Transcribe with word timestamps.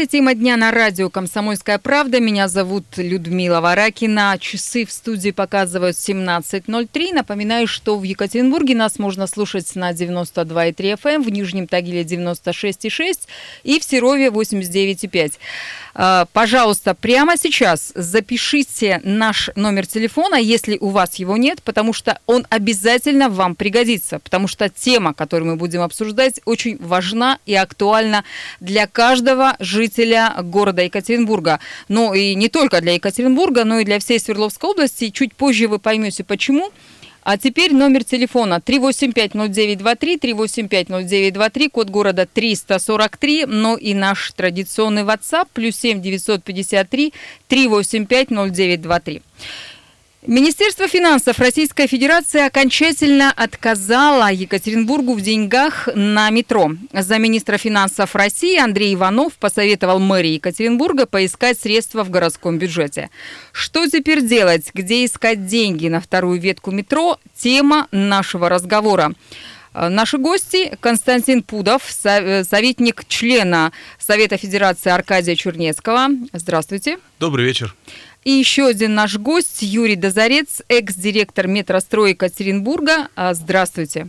Это 0.00 0.12
тема 0.12 0.32
дня 0.32 0.56
на 0.56 0.70
радио 0.70 1.10
«Комсомольская 1.10 1.78
правда». 1.78 2.20
Меня 2.20 2.48
зовут 2.48 2.86
Людмила 2.96 3.60
Варакина. 3.60 4.34
Часы 4.40 4.86
в 4.86 4.92
студии 4.92 5.30
показывают 5.30 5.94
17.03. 5.94 7.12
Напоминаю, 7.12 7.66
что 7.66 7.98
в 7.98 8.02
Екатеринбурге 8.02 8.74
нас 8.74 8.98
можно 8.98 9.26
слушать 9.26 9.76
на 9.76 9.92
92,3 9.92 10.94
FM, 10.94 11.16
эм, 11.16 11.22
в 11.22 11.28
Нижнем 11.28 11.66
Тагиле 11.66 12.02
96,6 12.02 13.28
и 13.62 13.78
в 13.78 13.84
Серове 13.84 14.30
89,5. 14.30 15.34
А, 15.94 16.26
пожалуйста, 16.32 16.94
прямо 16.94 17.36
сейчас 17.36 17.92
запишите 17.94 19.00
наш 19.04 19.50
номер 19.56 19.86
телефона, 19.86 20.36
если 20.36 20.76
у 20.78 20.88
вас 20.88 21.16
его 21.16 21.36
нет, 21.36 21.62
потому 21.62 21.92
что 21.92 22.18
он 22.26 22.46
обязательно 22.50 23.28
вам 23.28 23.54
пригодится, 23.54 24.18
потому 24.18 24.48
что 24.48 24.68
тема, 24.68 25.14
которую 25.14 25.50
мы 25.50 25.56
будем 25.56 25.82
обсуждать, 25.82 26.40
очень 26.44 26.78
важна 26.78 27.38
и 27.46 27.54
актуальна 27.54 28.24
для 28.60 28.86
каждого 28.86 29.56
жителя 29.58 30.34
города 30.42 30.82
Екатеринбурга. 30.82 31.60
Ну 31.88 32.14
и 32.14 32.34
не 32.34 32.48
только 32.48 32.80
для 32.80 32.94
Екатеринбурга, 32.94 33.64
но 33.64 33.80
и 33.80 33.84
для 33.84 33.98
всей 33.98 34.20
Свердловской 34.20 34.70
области. 34.70 35.10
Чуть 35.10 35.34
позже 35.34 35.66
вы 35.68 35.78
поймете, 35.78 36.24
почему. 36.24 36.70
А 37.22 37.36
теперь 37.36 37.74
номер 37.74 38.04
телефона 38.04 38.62
3850923, 38.64 40.18
3850923, 40.18 41.68
код 41.70 41.90
города 41.90 42.26
343, 42.26 43.46
но 43.46 43.76
и 43.76 43.94
наш 43.94 44.32
традиционный 44.32 45.02
WhatsApp, 45.02 45.48
плюс 45.52 45.76
7 45.76 46.00
953 46.00 47.12
385 47.48 48.30
0923. 48.30 49.22
Министерство 50.26 50.86
финансов 50.86 51.38
Российской 51.38 51.86
Федерации 51.86 52.44
окончательно 52.46 53.32
отказало 53.34 54.30
Екатеринбургу 54.30 55.14
в 55.14 55.22
деньгах 55.22 55.88
на 55.94 56.28
метро. 56.28 56.72
Замминистра 56.92 57.56
финансов 57.56 58.14
России 58.14 58.58
Андрей 58.58 58.94
Иванов 58.94 59.32
посоветовал 59.38 59.98
мэрии 59.98 60.32
Екатеринбурга 60.34 61.06
поискать 61.06 61.58
средства 61.58 62.04
в 62.04 62.10
городском 62.10 62.58
бюджете. 62.58 63.08
Что 63.50 63.88
теперь 63.88 64.20
делать? 64.20 64.70
Где 64.74 65.06
искать 65.06 65.46
деньги 65.46 65.88
на 65.88 66.02
вторую 66.02 66.38
ветку 66.38 66.70
метро? 66.70 67.18
Тема 67.34 67.88
нашего 67.90 68.50
разговора. 68.50 69.14
Наши 69.72 70.18
гости 70.18 70.76
Константин 70.80 71.42
Пудов, 71.42 71.82
советник 71.88 73.04
члена 73.08 73.72
Совета 73.98 74.36
Федерации 74.36 74.90
Аркадия 74.90 75.34
Чернецкого. 75.34 76.08
Здравствуйте. 76.34 76.98
Добрый 77.18 77.46
вечер. 77.46 77.74
И 78.24 78.30
еще 78.30 78.66
один 78.66 78.94
наш 78.94 79.16
гость 79.16 79.62
Юрий 79.62 79.96
Дозорец, 79.96 80.62
экс-директор 80.68 81.46
метростроя 81.46 82.10
Екатеринбурга. 82.10 83.08
А, 83.16 83.32
здравствуйте. 83.32 84.08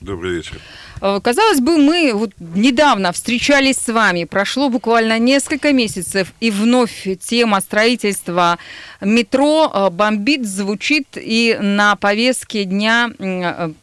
Добрый 0.00 0.36
вечер. 0.36 0.58
А, 1.02 1.20
казалось 1.20 1.60
бы, 1.60 1.76
мы 1.76 2.12
вот 2.14 2.30
недавно 2.38 3.12
встречались 3.12 3.76
с 3.76 3.92
вами, 3.92 4.24
прошло 4.24 4.70
буквально 4.70 5.18
несколько 5.18 5.74
месяцев, 5.74 6.32
и 6.40 6.50
вновь 6.50 7.06
тема 7.20 7.60
строительства 7.60 8.58
метро 9.02 9.70
а, 9.70 9.90
бомбит, 9.90 10.46
звучит 10.46 11.08
и 11.16 11.58
на 11.60 11.96
повестке 11.96 12.64
дня 12.64 13.10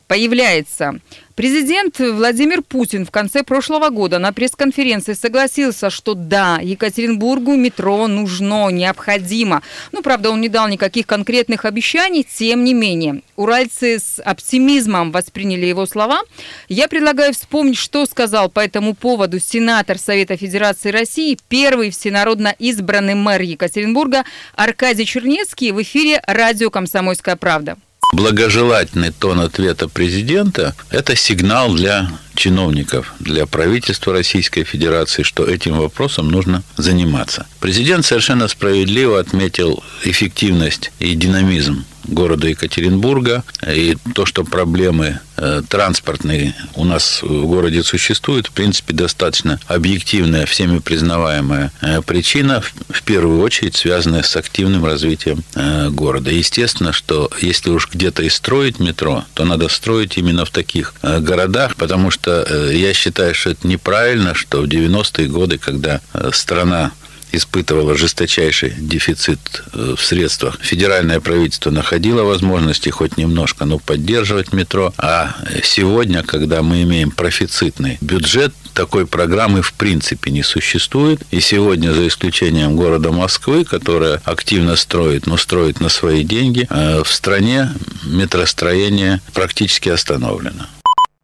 появляется. 0.07 0.99
Президент 1.37 1.99
Владимир 1.99 2.63
Путин 2.63 3.05
в 3.05 3.11
конце 3.11 3.43
прошлого 3.43 3.91
года 3.91 4.17
на 4.17 4.33
пресс-конференции 4.33 5.13
согласился, 5.13 5.91
что 5.91 6.15
да, 6.15 6.57
Екатеринбургу 6.63 7.55
метро 7.55 8.07
нужно, 8.07 8.71
необходимо. 8.71 9.61
Ну, 9.91 10.01
правда, 10.01 10.31
он 10.31 10.41
не 10.41 10.49
дал 10.49 10.67
никаких 10.67 11.05
конкретных 11.05 11.65
обещаний, 11.65 12.23
тем 12.23 12.63
не 12.63 12.73
менее. 12.73 13.21
Уральцы 13.35 13.99
с 13.99 14.19
оптимизмом 14.19 15.11
восприняли 15.11 15.67
его 15.67 15.85
слова. 15.85 16.21
Я 16.69 16.87
предлагаю 16.87 17.35
вспомнить, 17.35 17.77
что 17.77 18.07
сказал 18.07 18.49
по 18.49 18.61
этому 18.61 18.95
поводу 18.95 19.39
сенатор 19.39 19.99
Совета 19.99 20.37
Федерации 20.37 20.89
России, 20.89 21.37
первый 21.49 21.91
всенародно 21.91 22.55
избранный 22.57 23.13
мэр 23.13 23.43
Екатеринбурга 23.43 24.25
Аркадий 24.55 25.05
Чернецкий 25.05 25.69
в 25.69 25.79
эфире 25.83 26.19
радио 26.25 26.71
«Комсомольская 26.71 27.35
правда». 27.35 27.77
Благожелательный 28.13 29.11
тон 29.11 29.41
ответа 29.41 29.89
президента– 29.89 30.75
это 30.89 31.15
сигнал 31.15 31.73
для 31.73 32.09
чиновников, 32.35 33.13
для 33.19 33.45
правительства 33.45 34.13
Российской 34.13 34.63
Федерации, 34.63 35.23
что 35.23 35.45
этим 35.45 35.77
вопросом 35.77 36.29
нужно 36.29 36.63
заниматься. 36.77 37.45
Президент 37.59 38.05
совершенно 38.05 38.47
справедливо 38.47 39.19
отметил 39.19 39.83
эффективность 40.03 40.91
и 40.99 41.15
динамизм 41.15 41.83
города 42.07 42.47
Екатеринбурга. 42.47 43.43
И 43.67 43.97
то, 44.13 44.25
что 44.25 44.43
проблемы 44.43 45.19
э, 45.37 45.61
транспортные 45.67 46.55
у 46.75 46.85
нас 46.85 47.21
в 47.21 47.45
городе 47.45 47.83
существуют, 47.83 48.47
в 48.47 48.51
принципе, 48.51 48.93
достаточно 48.93 49.59
объективная, 49.67 50.45
всеми 50.45 50.79
признаваемая 50.79 51.71
э, 51.81 52.01
причина, 52.01 52.61
в 52.89 53.03
первую 53.03 53.41
очередь 53.41 53.75
связанная 53.75 54.23
с 54.23 54.35
активным 54.35 54.85
развитием 54.85 55.43
э, 55.55 55.89
города. 55.89 56.31
Естественно, 56.31 56.93
что 56.93 57.29
если 57.41 57.69
уж 57.69 57.89
где-то 57.91 58.23
и 58.23 58.29
строить 58.29 58.79
метро, 58.79 59.25
то 59.33 59.45
надо 59.45 59.67
строить 59.69 60.17
именно 60.17 60.45
в 60.45 60.49
таких 60.49 60.93
городах, 61.01 61.75
потому 61.75 62.11
что 62.11 62.69
я 62.71 62.93
считаю, 62.93 63.33
что 63.33 63.51
это 63.51 63.67
неправильно, 63.67 64.33
что 64.33 64.61
в 64.61 64.65
90-е 64.65 65.27
годы, 65.27 65.57
когда 65.57 66.01
страна 66.31 66.91
испытывала 67.31 67.97
жесточайший 67.97 68.73
дефицит 68.77 69.39
э, 69.73 69.95
в 69.97 70.03
средствах. 70.03 70.59
Федеральное 70.61 71.19
правительство 71.19 71.71
находило 71.71 72.23
возможности 72.23 72.89
хоть 72.89 73.17
немножко, 73.17 73.65
но 73.65 73.79
поддерживать 73.79 74.53
метро. 74.53 74.93
А 74.97 75.35
сегодня, 75.63 76.23
когда 76.23 76.61
мы 76.61 76.83
имеем 76.83 77.11
профицитный 77.11 77.97
бюджет, 78.01 78.53
такой 78.73 79.07
программы 79.07 79.61
в 79.61 79.73
принципе 79.73 80.29
не 80.29 80.43
существует. 80.43 81.21
И 81.31 81.39
сегодня, 81.39 81.93
за 81.93 82.07
исключением 82.07 82.75
города 82.75 83.11
Москвы, 83.11 83.65
которая 83.65 84.21
активно 84.23 84.75
строит, 84.75 85.25
но 85.25 85.37
строит 85.37 85.79
на 85.79 85.89
свои 85.89 86.23
деньги, 86.23 86.67
э, 86.69 87.01
в 87.03 87.11
стране 87.11 87.71
метростроение 88.03 89.19
практически 89.33 89.89
остановлено. 89.89 90.67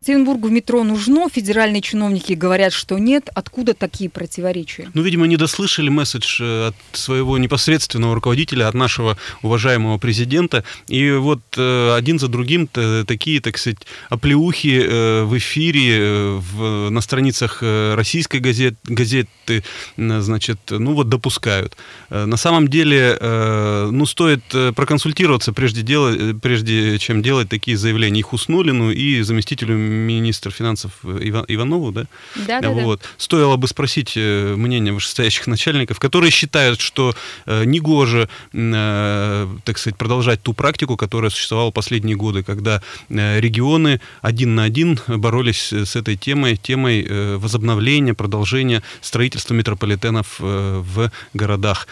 Екатеринбургу 0.04 0.50
метро 0.50 0.84
нужно, 0.84 1.30
федеральные 1.30 1.82
чиновники 1.82 2.34
говорят, 2.34 2.74
что 2.74 2.98
нет. 2.98 3.30
Откуда 3.34 3.74
такие 3.74 4.10
противоречия? 4.10 4.90
Ну, 4.94 5.02
видимо, 5.02 5.28
не 5.28 5.38
дослышали 5.38 5.88
месседж 5.88 6.42
э, 6.42 6.68
от 6.68 6.76
своего 6.92 7.38
непосредственного 7.38 8.14
руководителя, 8.14 8.68
от 8.68 8.74
нашего 8.74 9.18
уважаемого 9.44 9.98
президента. 10.00 10.66
И 10.90 11.10
вот 11.12 11.40
э, 11.56 11.96
один 11.96 12.20
за 12.20 12.28
другим 12.28 12.68
такие, 12.68 13.40
так 13.40 13.58
сказать, 13.58 13.78
оплеухи 14.10 14.82
э, 14.84 15.24
в 15.24 15.38
эфире, 15.38 16.38
в, 16.52 16.90
на 16.90 17.00
страницах 17.00 17.62
российской 17.62 18.42
газет, 18.42 18.76
газеты, 18.84 19.64
значит, 19.96 20.60
ну 20.70 20.96
вот 20.96 21.08
допускают. 21.08 21.78
На 22.10 22.36
самом 22.36 22.68
деле, 22.68 23.18
ну, 23.22 24.06
стоит 24.06 24.44
проконсультироваться 24.76 25.54
прежде, 25.54 25.82
дела, 25.82 26.34
прежде 26.42 27.00
чем 27.00 27.22
делать 27.22 27.48
такие 27.48 27.78
заявления 27.78 28.20
и 28.20 28.24
Хуснулину, 28.24 28.92
и 28.92 29.22
заместителю 29.22 29.93
министр 29.94 30.52
финансов 30.52 30.92
Иван, 31.04 31.46
Иванову, 31.48 31.92
да? 31.92 32.06
Да, 32.36 32.62
да, 32.62 32.70
вот. 32.70 33.02
да. 33.02 33.08
Стоило 33.18 33.56
бы 33.58 33.68
спросить 33.68 34.14
э, 34.16 34.56
мнение 34.56 34.94
вышестоящих 34.94 35.48
начальников, 35.48 36.00
которые 36.00 36.32
считают, 36.32 36.82
что 36.82 37.16
э, 37.46 37.64
негоже, 37.66 38.30
э, 38.54 39.48
так 39.64 39.78
сказать, 39.78 39.98
продолжать 39.98 40.42
ту 40.42 40.54
практику, 40.54 40.98
которая 40.98 41.32
существовала 41.32 41.72
последние 41.72 42.16
годы, 42.16 42.44
когда 42.44 42.82
регионы 43.10 44.02
один 44.22 44.56
на 44.56 44.64
один 44.64 45.00
боролись 45.08 45.72
с 45.72 45.96
этой 45.96 46.16
темой, 46.16 46.58
темой 46.58 47.38
возобновления, 47.38 48.14
продолжения 48.14 48.82
строительства 49.02 49.54
метрополитенов 49.54 50.40
в 50.40 51.12
городах, 51.34 51.88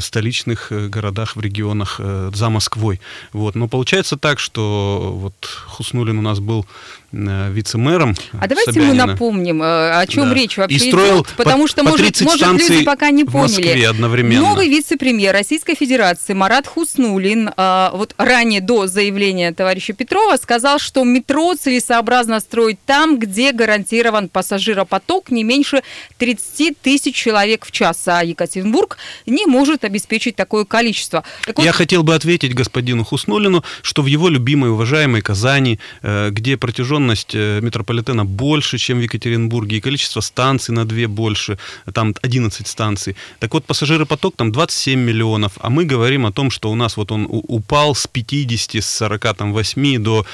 столичных 0.00 0.72
городах, 0.90 1.36
в 1.36 1.40
регионах 1.40 2.00
за 2.34 2.50
Москвой. 2.50 3.00
Вот. 3.32 3.54
Но 3.54 3.68
получается 3.68 4.16
так, 4.16 4.38
что 4.38 5.12
вот 5.14 5.34
Хуснулин 5.66 6.18
у 6.18 6.22
нас 6.22 6.40
был 6.40 6.66
вице-мэром. 7.14 8.16
А 8.40 8.46
давайте 8.48 8.72
Собянина. 8.72 9.06
мы 9.06 9.12
напомним, 9.12 9.62
э, 9.62 9.98
о 9.98 10.06
чем 10.06 10.30
да. 10.30 10.34
речь 10.34 10.56
вообще 10.56 10.76
и 10.76 10.90
строил 10.90 11.22
идет, 11.22 11.28
потому 11.36 11.64
по, 11.64 11.68
что, 11.68 11.84
по 11.84 11.90
может, 11.90 12.20
может 12.22 12.60
люди 12.60 12.84
пока 12.84 13.10
не 13.10 13.24
поняли. 13.24 13.52
В 13.52 13.56
Москве 13.56 13.88
одновременно. 13.88 14.48
Новый 14.48 14.68
вице-премьер 14.68 15.32
Российской 15.32 15.74
Федерации 15.74 16.32
Марат 16.32 16.66
Хуснулин 16.66 17.50
э, 17.56 17.90
вот 17.92 18.14
ранее 18.18 18.60
до 18.60 18.86
заявления 18.86 19.52
товарища 19.52 19.92
Петрова 19.92 20.36
сказал, 20.36 20.78
что 20.78 21.04
метро 21.04 21.54
целесообразно 21.54 22.40
строить 22.40 22.78
там, 22.84 23.18
где 23.18 23.52
гарантирован 23.52 24.28
пассажиропоток 24.28 25.30
не 25.30 25.44
меньше 25.44 25.82
30 26.18 26.80
тысяч 26.80 27.14
человек 27.14 27.64
в 27.64 27.70
час, 27.70 28.02
а 28.06 28.24
Екатеринбург 28.24 28.98
не 29.26 29.46
может 29.46 29.84
обеспечить 29.84 30.36
такое 30.36 30.64
количество. 30.64 31.24
Так 31.46 31.58
вот... 31.58 31.64
Я 31.64 31.72
хотел 31.72 32.02
бы 32.02 32.14
ответить 32.14 32.54
господину 32.54 33.04
Хуснулину, 33.04 33.64
что 33.82 34.02
в 34.02 34.06
его 34.06 34.28
любимой, 34.28 34.70
уважаемой 34.70 35.20
Казани, 35.20 35.78
где 36.02 36.56
протяженность 36.56 36.83
протяженность 36.84 37.34
метрополитена 37.34 38.24
больше, 38.24 38.78
чем 38.78 38.98
в 38.98 39.02
Екатеринбурге, 39.02 39.76
и 39.76 39.80
количество 39.80 40.20
станций 40.20 40.74
на 40.74 40.84
две 40.84 41.06
больше, 41.06 41.58
там 41.92 42.14
11 42.22 42.66
станций. 42.66 43.16
Так 43.40 43.54
вот, 43.54 43.64
пассажиропоток 43.64 44.36
там 44.36 44.52
27 44.52 45.00
миллионов, 45.00 45.52
а 45.60 45.70
мы 45.70 45.84
говорим 45.84 46.26
о 46.26 46.32
том, 46.32 46.50
что 46.50 46.70
у 46.70 46.74
нас 46.74 46.96
вот 46.96 47.12
он 47.12 47.26
упал 47.30 47.94
с 47.94 48.06
50, 48.06 48.82
с 48.82 48.86
48 48.98 50.02
до 50.02 50.26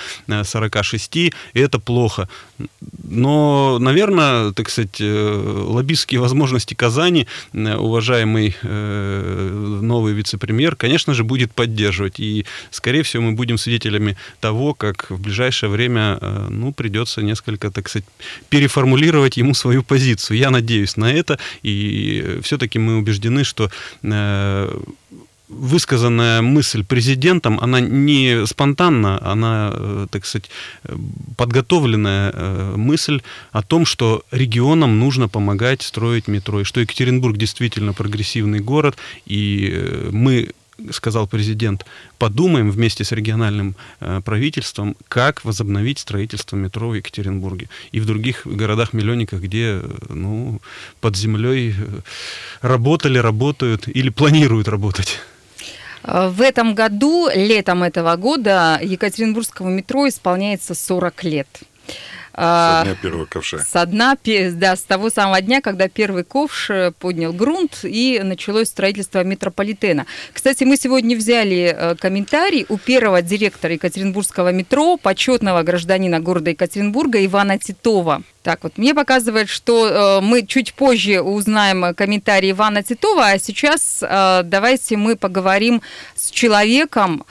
46, 0.45 1.17
и 1.17 1.33
это 1.55 1.79
плохо. 1.79 2.29
Но, 3.05 3.79
наверное, 3.81 4.53
так 4.53 4.71
сказать, 4.71 5.01
лоббистские 5.01 6.21
возможности 6.21 6.75
Казани, 6.75 7.27
уважаемый 7.53 8.57
новый 8.63 10.13
вице-премьер, 10.13 10.77
конечно 10.77 11.15
же, 11.15 11.25
будет 11.25 11.53
поддерживать. 11.53 12.21
И, 12.21 12.45
скорее 12.71 13.03
всего, 13.03 13.23
мы 13.23 13.33
будем 13.33 13.59
свидетелями 13.59 14.17
того, 14.41 14.75
как 14.75 15.11
в 15.11 15.21
ближайшее 15.21 15.71
время, 15.71 16.19
э, 16.21 16.40
ну, 16.49 16.73
придется 16.73 17.23
несколько, 17.23 17.71
так 17.71 17.89
сказать, 17.89 18.07
переформулировать 18.49 19.37
ему 19.37 19.55
свою 19.55 19.83
позицию. 19.83 20.39
Я 20.39 20.51
надеюсь 20.51 20.97
на 20.97 21.13
это, 21.13 21.39
и 21.63 22.39
все-таки 22.43 22.79
мы 22.79 22.97
убеждены, 22.97 23.45
что 23.45 23.71
э, 24.03 24.81
высказанная 25.49 26.43
мысль 26.43 26.85
президентом, 26.85 27.59
она 27.61 27.81
не 27.81 28.47
спонтанна, 28.47 29.19
она, 29.33 29.71
э, 29.73 30.07
так 30.11 30.27
сказать, 30.27 30.51
подготовленная 31.37 32.77
мысль 32.77 33.21
о 33.53 33.63
том, 33.63 33.85
что 33.87 34.23
регионам 34.31 34.99
нужно 34.99 35.29
помогать 35.29 35.83
строить 35.83 36.29
метро, 36.29 36.61
и 36.61 36.65
что 36.65 36.81
Екатеринбург 36.81 37.37
действительно 37.37 37.93
прогрессивный 37.93 38.61
город, 38.61 38.97
и 39.27 40.09
мы 40.13 40.51
сказал 40.93 41.27
президент, 41.27 41.85
подумаем 42.19 42.71
вместе 42.71 43.05
с 43.05 43.13
региональным 43.13 43.75
э, 44.01 44.21
правительством, 44.25 44.97
как 45.09 45.45
возобновить 45.45 45.99
строительство 45.99 46.57
метро 46.57 46.89
в 46.89 46.95
Екатеринбурге 46.95 47.69
и 47.93 48.01
в 48.01 48.07
других 48.07 48.47
городах-миллионниках, 48.47 49.41
где 49.41 49.81
э, 49.83 49.91
ну, 50.09 50.61
под 51.01 51.17
землей 51.17 51.75
э, 51.77 52.01
работали, 52.63 53.19
работают 53.19 53.89
или 53.89 54.11
планируют 54.11 54.69
работать. 54.69 55.19
В 56.03 56.41
этом 56.41 56.75
году, 56.75 57.29
летом 57.35 57.83
этого 57.83 58.17
года, 58.17 58.81
Екатеринбургского 58.83 59.69
метро 59.69 60.09
исполняется 60.09 60.75
40 60.75 61.25
лет. 61.25 61.47
Со 62.35 62.83
дня 62.85 62.95
первого 63.03 63.25
ковша. 63.27 63.59
Со 63.59 63.87
дна, 63.87 64.17
да, 64.53 64.77
с 64.77 64.83
того 64.83 65.11
самого 65.11 65.41
дня, 65.41 65.61
когда 65.61 65.89
первый 65.89 66.25
ковш 66.25 66.71
э, 66.71 66.93
поднял 66.99 67.33
грунт 67.33 67.81
и 67.83 68.21
началось 68.23 68.69
строительство 68.69 69.25
метрополитена. 69.25 70.07
Кстати, 70.33 70.65
мы 70.65 70.77
сегодня 70.77 71.17
взяли 71.17 71.75
э, 71.77 71.95
комментарий 71.97 72.67
у 72.69 72.79
первого 72.79 73.23
директора 73.23 73.75
Екатеринбургского 73.75 74.53
метро, 74.53 74.97
почетного 74.97 75.63
гражданина 75.63 76.21
города 76.21 76.51
Екатеринбурга 76.51 77.25
Ивана 77.25 77.59
Титова. 77.59 78.23
Так 78.43 78.63
вот, 78.63 78.79
мне 78.79 78.95
показывает, 78.95 79.49
что 79.49 79.89
э, 79.89 80.21
мы 80.23 80.47
чуть 80.47 80.73
позже 80.75 81.21
узнаем 81.21 81.95
комментарий 81.95 82.53
Ивана 82.53 82.83
Титова, 82.83 83.27
а 83.27 83.39
сейчас 83.39 84.03
э, 84.03 84.43
давайте 84.45 84.97
мы 84.97 85.17
поговорим 85.17 85.83
с 86.15 86.31
человеком, 86.31 87.25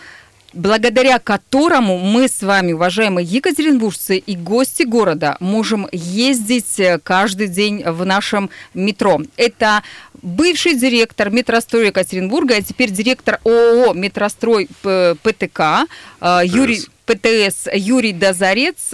благодаря 0.53 1.19
которому 1.19 1.97
мы 1.97 2.27
с 2.27 2.41
вами, 2.41 2.73
уважаемые 2.73 3.25
екатеринбуржцы 3.25 4.17
и 4.17 4.35
гости 4.35 4.83
города, 4.83 5.37
можем 5.39 5.87
ездить 5.91 6.79
э, 6.79 6.99
каждый 7.03 7.47
день 7.47 7.83
в 7.83 8.05
нашем 8.05 8.49
метро. 8.73 9.21
Это 9.37 9.83
бывший 10.21 10.75
директор 10.75 11.29
метрострой 11.29 11.87
Екатеринбурга, 11.87 12.55
а 12.55 12.61
теперь 12.61 12.91
директор 12.91 13.39
ООО 13.43 13.93
«Метрострой 13.93 14.67
ПТК» 14.81 15.85
э, 16.21 16.41
Юрий, 16.45 16.81
ПТС 17.05 17.67
Юрий 17.73 18.13
Дозарец. 18.13 18.93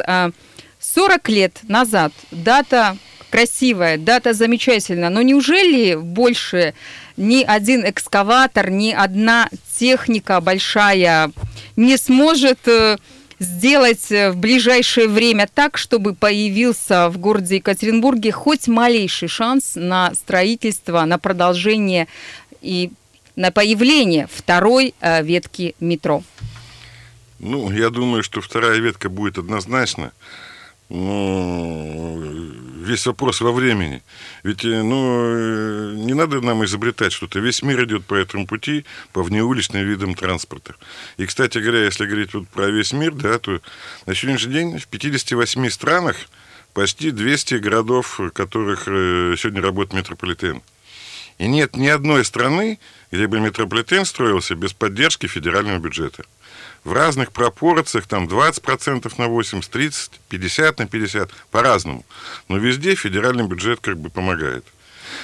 40 0.79 1.29
э, 1.29 1.31
лет 1.31 1.59
назад 1.63 2.11
дата 2.31 2.97
красивая, 3.29 3.97
дата 3.97 4.33
замечательная, 4.33 5.09
но 5.09 5.21
неужели 5.21 5.95
больше 5.95 6.73
ни 7.17 7.44
один 7.44 7.88
экскаватор, 7.88 8.69
ни 8.69 8.91
одна 8.91 9.50
техника 9.77 10.41
большая 10.41 11.31
не 11.75 11.97
сможет 11.97 12.67
э, 12.67 12.97
сделать 13.39 14.12
э, 14.12 14.31
в 14.31 14.38
ближайшее 14.38 15.07
время 15.07 15.50
так, 15.53 15.77
чтобы 15.77 16.13
появился 16.13 17.09
в 17.09 17.17
городе 17.17 17.57
Екатеринбурге 17.57 18.31
хоть 18.31 18.67
малейший 18.67 19.27
шанс 19.27 19.73
на 19.75 20.13
строительство, 20.13 21.03
на 21.06 21.17
продолжение 21.17 22.07
и 22.62 22.91
на 23.35 23.51
появление 23.51 24.27
второй 24.31 24.94
э, 25.01 25.23
ветки 25.23 25.75
метро? 25.79 26.23
Ну, 27.39 27.69
я 27.71 27.89
думаю, 27.89 28.23
что 28.23 28.41
вторая 28.41 28.79
ветка 28.79 29.09
будет 29.09 29.38
однозначно. 29.38 30.12
Но 30.89 32.17
весь 32.85 33.05
вопрос 33.07 33.41
во 33.41 33.51
времени. 33.51 34.03
Ведь 34.43 34.63
э, 34.63 34.83
ну, 34.83 35.35
э, 35.35 35.93
не 35.95 36.13
надо 36.13 36.41
нам 36.41 36.63
изобретать 36.63 37.11
что-то. 37.11 37.39
Весь 37.39 37.63
мир 37.63 37.83
идет 37.85 38.05
по 38.05 38.13
этому 38.13 38.45
пути, 38.45 38.85
по 39.11 39.23
внеуличным 39.23 39.83
видам 39.83 40.13
транспорта. 40.13 40.75
И, 41.17 41.25
кстати 41.25 41.57
говоря, 41.57 41.85
если 41.85 42.05
говорить 42.05 42.33
вот 42.33 42.47
про 42.49 42.67
весь 42.67 42.93
мир, 42.93 43.13
да, 43.13 43.39
то 43.39 43.61
на 44.05 44.13
сегодняшний 44.13 44.53
день 44.53 44.79
в 44.79 44.87
58 44.87 45.69
странах 45.69 46.17
почти 46.73 47.11
200 47.11 47.55
городов, 47.55 48.19
в 48.19 48.29
которых 48.29 48.83
э, 48.88 49.35
сегодня 49.38 49.61
работает 49.61 49.93
метрополитен. 49.93 50.61
И 51.39 51.47
нет 51.47 51.75
ни 51.75 51.88
одной 51.88 52.23
страны, 52.23 52.79
где 53.11 53.27
бы 53.27 53.39
метрополитен 53.39 54.05
строился 54.05 54.55
без 54.55 54.73
поддержки 54.73 55.25
федерального 55.25 55.79
бюджета 55.79 56.25
в 56.85 56.93
разных 56.93 57.33
пропорциях, 57.33 58.07
там 58.07 58.27
20% 58.27 59.11
на 59.17 59.27
80, 59.27 59.69
30, 59.69 60.11
50 60.29 60.79
на 60.79 60.87
50, 60.87 61.31
по-разному. 61.51 62.05
Но 62.47 62.57
везде 62.57 62.95
федеральный 62.95 63.45
бюджет 63.45 63.79
как 63.81 63.97
бы 63.97 64.09
помогает. 64.09 64.63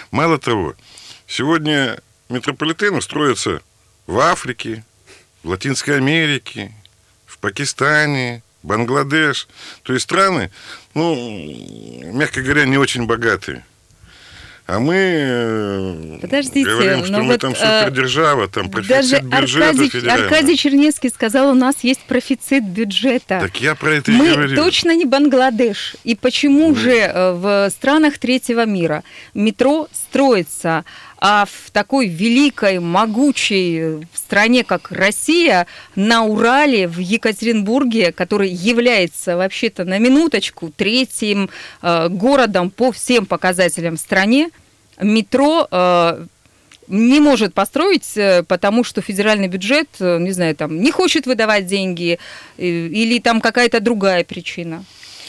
Мало 0.10 0.40
того, 0.40 0.74
сегодня 1.28 2.00
метрополитены 2.30 3.02
строятся 3.02 3.62
в 4.08 4.20
Африке, 4.20 4.84
в 5.44 5.50
Латинской 5.50 5.98
Америке, 5.98 6.74
в 7.28 7.38
Пакистане, 7.38 8.42
Бангладеш. 8.64 9.48
То 9.84 9.94
есть 9.94 10.06
страны, 10.06 10.52
ну, 10.96 11.16
мягко 12.12 12.42
говоря, 12.42 12.66
не 12.66 12.78
очень 12.78 13.06
богатые. 13.06 13.64
А 14.72 14.80
мы 14.80 14.96
э, 14.96 16.18
Подождите, 16.22 16.70
говорим, 16.70 17.04
что 17.04 17.18
мы 17.18 17.34
вот, 17.34 17.42
там 17.42 17.52
э, 17.52 17.56
супердержава, 17.56 18.48
там 18.48 18.70
профицит 18.70 18.96
даже 18.96 19.20
бюджета 19.20 19.66
Аркадий, 19.68 20.08
Аркадий 20.08 20.58
Чернецкий 20.58 21.10
сказал, 21.10 21.52
у 21.52 21.54
нас 21.54 21.76
есть 21.82 22.00
профицит 22.04 22.64
бюджета. 22.64 23.42
Так 23.42 23.60
я 23.60 23.76
про 23.76 23.96
это 23.96 24.12
мы 24.12 24.28
и 24.28 24.32
говорю. 24.32 24.50
Мы 24.52 24.56
точно 24.56 24.96
не 24.96 25.04
Бангладеш. 25.04 25.98
И 26.06 26.16
почему 26.16 26.70
мы... 26.70 26.76
же 26.78 26.96
э, 26.96 27.34
в 27.34 27.70
странах 27.70 28.18
третьего 28.18 28.66
мира 28.66 29.04
метро 29.34 29.90
строится, 29.92 30.86
а 31.18 31.46
в 31.46 31.70
такой 31.72 32.08
великой, 32.08 32.80
могучей 32.80 34.08
стране, 34.16 34.64
как 34.64 34.90
Россия, 34.90 35.68
на 35.98 36.24
Урале, 36.24 36.88
в 36.88 37.00
Екатеринбурге, 37.00 38.14
который 38.14 38.50
является 38.50 39.36
вообще-то 39.36 39.84
на 39.84 40.00
минуточку 40.00 40.72
третьим 40.74 41.50
э, 41.82 42.08
городом 42.08 42.70
по 42.70 42.94
всем 42.94 43.26
показателям 43.26 43.98
в 43.98 44.00
стране, 44.00 44.50
метро 45.02 45.68
э, 45.70 46.26
не 46.88 47.20
может 47.20 47.54
построить, 47.54 48.18
э, 48.18 48.44
потому 48.44 48.84
что 48.84 49.02
федеральный 49.02 49.48
бюджет, 49.48 49.90
э, 50.00 50.20
не 50.20 50.32
знаю, 50.32 50.56
там 50.56 50.80
не 50.82 50.92
хочет 50.92 51.26
выдавать 51.26 51.66
деньги 51.66 52.20
или 52.58 53.20
там 53.20 53.42
какая-то 53.42 53.80
другая 53.80 54.24
причина. 54.24 54.86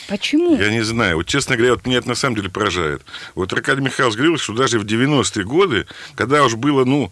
Почему? 0.09 0.57
Я 0.57 0.71
не 0.71 0.83
знаю. 0.83 1.17
Вот, 1.17 1.27
честно 1.27 1.57
говоря, 1.57 1.75
вот 1.75 1.87
меня 1.87 1.99
это 1.99 2.09
на 2.09 2.15
самом 2.15 2.37
деле 2.37 2.51
поражает. 2.51 3.03
Вот 3.35 3.53
Аркадий 3.53 3.81
Михайлович 3.81 4.17
говорил, 4.17 4.37
что 4.37 4.53
даже 4.53 4.79
в 4.79 4.85
90-е 4.85 5.45
годы, 5.45 5.87
когда 6.17 6.45
уж 6.45 6.57
было, 6.57 6.85
ну, 6.85 7.11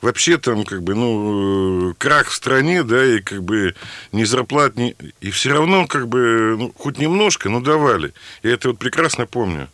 вообще 0.00 0.38
там, 0.38 0.64
как 0.64 0.82
бы, 0.82 0.94
ну, 0.94 1.94
крах 1.98 2.28
в 2.28 2.34
стране, 2.34 2.82
да, 2.82 3.04
и 3.04 3.20
как 3.20 3.42
бы 3.42 3.74
ни 4.12 4.24
зарплат, 4.24 4.76
ни... 4.76 4.96
И 5.20 5.30
все 5.30 5.50
равно, 5.50 5.86
как 5.86 6.08
бы, 6.08 6.56
ну, 6.58 6.72
хоть 6.76 6.98
немножко, 6.98 7.50
но 7.50 7.60
давали. 7.60 8.14
Я 8.42 8.54
это 8.54 8.68
вот 8.68 8.78
прекрасно 8.78 9.26
помню. 9.26 9.68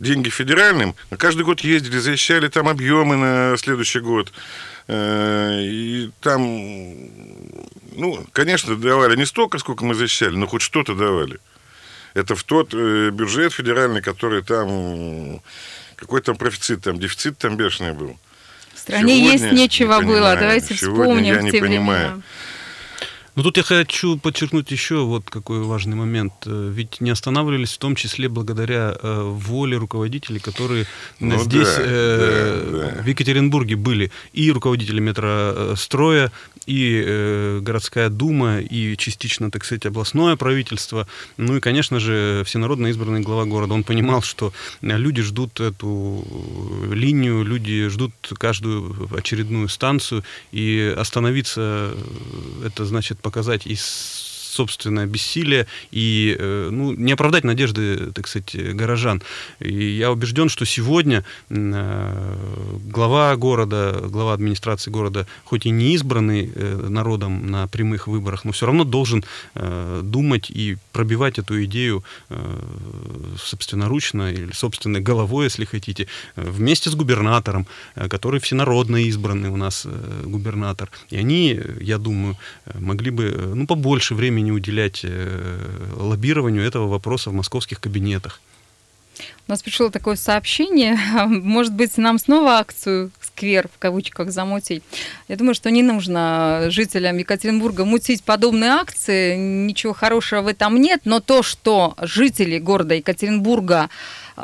Деньги 0.00 0.30
федеральным, 0.30 0.94
каждый 1.18 1.44
год 1.44 1.60
ездили, 1.60 1.98
защищали 1.98 2.48
там 2.48 2.68
объемы 2.68 3.16
на 3.16 3.56
следующий 3.58 4.00
год. 4.00 4.32
Э, 4.88 5.60
и 5.60 6.10
там, 6.22 6.40
ну, 7.92 8.26
конечно, 8.32 8.76
давали 8.76 9.14
не 9.16 9.26
столько, 9.26 9.58
сколько 9.58 9.84
мы 9.84 9.94
защищали, 9.94 10.34
но 10.34 10.46
хоть 10.46 10.62
что-то 10.62 10.94
давали. 10.94 11.38
Это 12.14 12.34
в 12.34 12.42
тот 12.44 12.72
э, 12.72 13.10
бюджет 13.10 13.52
федеральный, 13.52 14.00
который 14.00 14.42
там... 14.42 15.42
Какой 15.96 16.22
там 16.22 16.36
профицит, 16.36 16.82
там 16.82 16.98
дефицит 16.98 17.36
там 17.36 17.58
бешеный 17.58 17.92
был. 17.92 18.16
В 18.72 18.78
стране 18.78 19.18
Сегодня 19.18 19.32
есть 19.32 19.52
нечего 19.52 20.00
было, 20.00 20.34
давайте 20.34 20.74
Сегодня 20.74 21.04
вспомним 21.04 21.34
я 21.34 21.42
не 21.42 21.52
понимаю. 21.52 22.06
Времена. 22.06 22.22
Ну 23.36 23.42
тут 23.42 23.56
я 23.56 23.62
хочу 23.62 24.18
подчеркнуть 24.18 24.70
еще 24.70 25.04
вот 25.04 25.30
какой 25.30 25.60
важный 25.60 25.96
момент. 25.96 26.32
Э, 26.46 26.70
ведь 26.72 27.00
не 27.00 27.10
останавливались 27.10 27.72
в 27.72 27.78
том 27.78 27.94
числе 27.94 28.28
благодаря 28.28 28.96
э, 29.00 29.22
воле 29.22 29.76
руководителей, 29.76 30.40
которые 30.40 30.86
ну, 31.20 31.38
здесь, 31.38 31.68
да, 31.68 31.78
э, 31.78 32.68
да, 32.72 32.96
да. 32.96 33.02
в 33.02 33.06
Екатеринбурге 33.06 33.76
были. 33.76 34.10
И 34.32 34.50
руководители 34.50 35.00
метростроя, 35.00 36.32
и 36.66 37.02
э, 37.06 37.60
городская 37.62 38.08
дума, 38.08 38.60
и 38.60 38.96
частично, 38.96 39.50
так 39.50 39.64
сказать, 39.64 39.86
областное 39.86 40.36
правительство. 40.36 41.06
Ну 41.36 41.56
и, 41.56 41.60
конечно 41.60 42.00
же, 42.00 42.42
всенародно 42.44 42.88
избранный 42.88 43.20
глава 43.20 43.44
города. 43.44 43.74
Он 43.74 43.84
понимал, 43.84 44.22
что 44.22 44.52
люди 44.80 45.22
ждут 45.22 45.60
эту 45.60 46.24
линию, 46.90 47.44
люди 47.44 47.88
ждут 47.88 48.12
каждую 48.38 49.08
очередную 49.16 49.68
станцию, 49.68 50.24
и 50.52 50.94
остановиться 50.96 51.94
это 52.64 52.84
значит 52.84 53.19
показать 53.20 53.66
и 53.66 53.76
собственное 54.50 55.06
бессилие 55.06 55.66
и 55.90 56.36
э, 56.38 56.68
ну, 56.70 56.92
не 56.92 57.12
оправдать 57.12 57.44
надежды, 57.44 58.12
так 58.12 58.26
сказать, 58.26 58.54
горожан. 58.74 59.22
И 59.60 59.72
я 59.72 60.10
убежден, 60.10 60.48
что 60.48 60.64
сегодня 60.66 61.24
э, 61.48 62.36
глава 62.84 63.36
города, 63.36 64.00
глава 64.08 64.34
администрации 64.34 64.90
города, 64.90 65.26
хоть 65.44 65.66
и 65.66 65.70
не 65.70 65.94
избранный 65.94 66.50
э, 66.54 66.86
народом 66.88 67.50
на 67.50 67.68
прямых 67.68 68.08
выборах, 68.08 68.44
но 68.44 68.52
все 68.52 68.66
равно 68.66 68.84
должен 68.84 69.24
думать 70.02 70.50
и 70.50 70.76
пробивать 70.92 71.38
эту 71.38 71.64
идею 71.64 72.04
собственноручно 73.38 74.32
или 74.32 74.52
собственной 74.52 75.00
головой, 75.00 75.44
если 75.44 75.64
хотите, 75.64 76.06
вместе 76.36 76.90
с 76.90 76.94
губернатором, 76.94 77.66
который 78.08 78.40
всенародно 78.40 78.96
избранный 78.96 79.50
у 79.50 79.56
нас 79.56 79.86
губернатор. 80.24 80.90
И 81.10 81.16
они, 81.16 81.60
я 81.80 81.98
думаю, 81.98 82.36
могли 82.74 83.10
бы 83.10 83.52
ну, 83.54 83.66
побольше 83.66 84.14
времени 84.14 84.39
времени 84.40 84.50
уделять 84.50 85.00
э, 85.04 85.96
лоббированию 85.96 86.64
этого 86.64 86.88
вопроса 86.88 87.30
в 87.30 87.34
московских 87.34 87.80
кабинетах. 87.80 88.40
У 89.48 89.50
нас 89.50 89.62
пришло 89.62 89.90
такое 89.90 90.16
сообщение. 90.16 90.98
Может 91.26 91.74
быть, 91.74 91.98
нам 91.98 92.18
снова 92.18 92.58
акцию 92.58 93.10
«Сквер» 93.20 93.68
в 93.68 93.78
кавычках 93.78 94.30
замутить. 94.30 94.82
Я 95.28 95.36
думаю, 95.36 95.54
что 95.54 95.70
не 95.70 95.82
нужно 95.82 96.66
жителям 96.68 97.18
Екатеринбурга 97.18 97.84
мутить 97.84 98.22
подобные 98.22 98.70
акции. 98.70 99.36
Ничего 99.36 99.92
хорошего 99.92 100.42
в 100.42 100.46
этом 100.46 100.80
нет. 100.80 101.00
Но 101.04 101.20
то, 101.20 101.42
что 101.42 101.94
жители 102.00 102.58
города 102.58 102.94
Екатеринбурга 102.94 103.90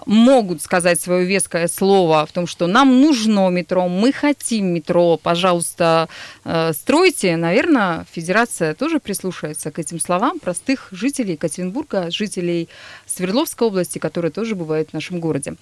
могут 0.06 0.62
сказать 0.62 1.00
свое 1.00 1.24
веское 1.24 1.68
слово 1.68 2.26
в 2.26 2.32
том, 2.32 2.46
что 2.46 2.66
нам 2.66 3.00
нужно 3.00 3.48
метро, 3.48 3.88
мы 3.88 4.12
хотим 4.12 4.66
метро, 4.66 5.16
пожалуйста, 5.16 6.08
э, 6.44 6.72
стройте, 6.72 7.36
наверное, 7.36 8.06
Федерация 8.12 8.74
тоже 8.74 9.00
прислушается 9.00 9.70
к 9.70 9.78
этим 9.78 10.00
словам 10.00 10.38
простых 10.38 10.88
жителей 10.90 11.32
Екатеринбурга, 11.32 12.10
жителей 12.10 12.68
Свердловской 13.06 13.68
области, 13.68 13.98
которые 13.98 14.30
тоже 14.30 14.54
бывают 14.54 14.90
в 14.90 14.94
нашем 14.94 15.20
городе. 15.20 15.54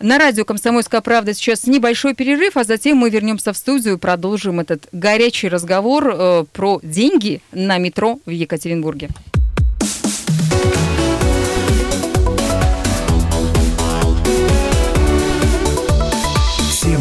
На 0.00 0.18
радио 0.18 0.44
«Комсомольская 0.44 1.00
правда» 1.00 1.34
сейчас 1.34 1.66
небольшой 1.66 2.14
перерыв, 2.14 2.56
а 2.56 2.64
затем 2.64 2.96
мы 2.98 3.10
вернемся 3.10 3.52
в 3.52 3.56
студию, 3.56 3.98
продолжим 3.98 4.60
этот 4.60 4.88
горячий 4.92 5.48
разговор 5.48 6.08
э, 6.08 6.44
про 6.52 6.80
деньги 6.82 7.40
на 7.52 7.78
метро 7.78 8.18
в 8.26 8.30
Екатеринбурге. 8.30 9.08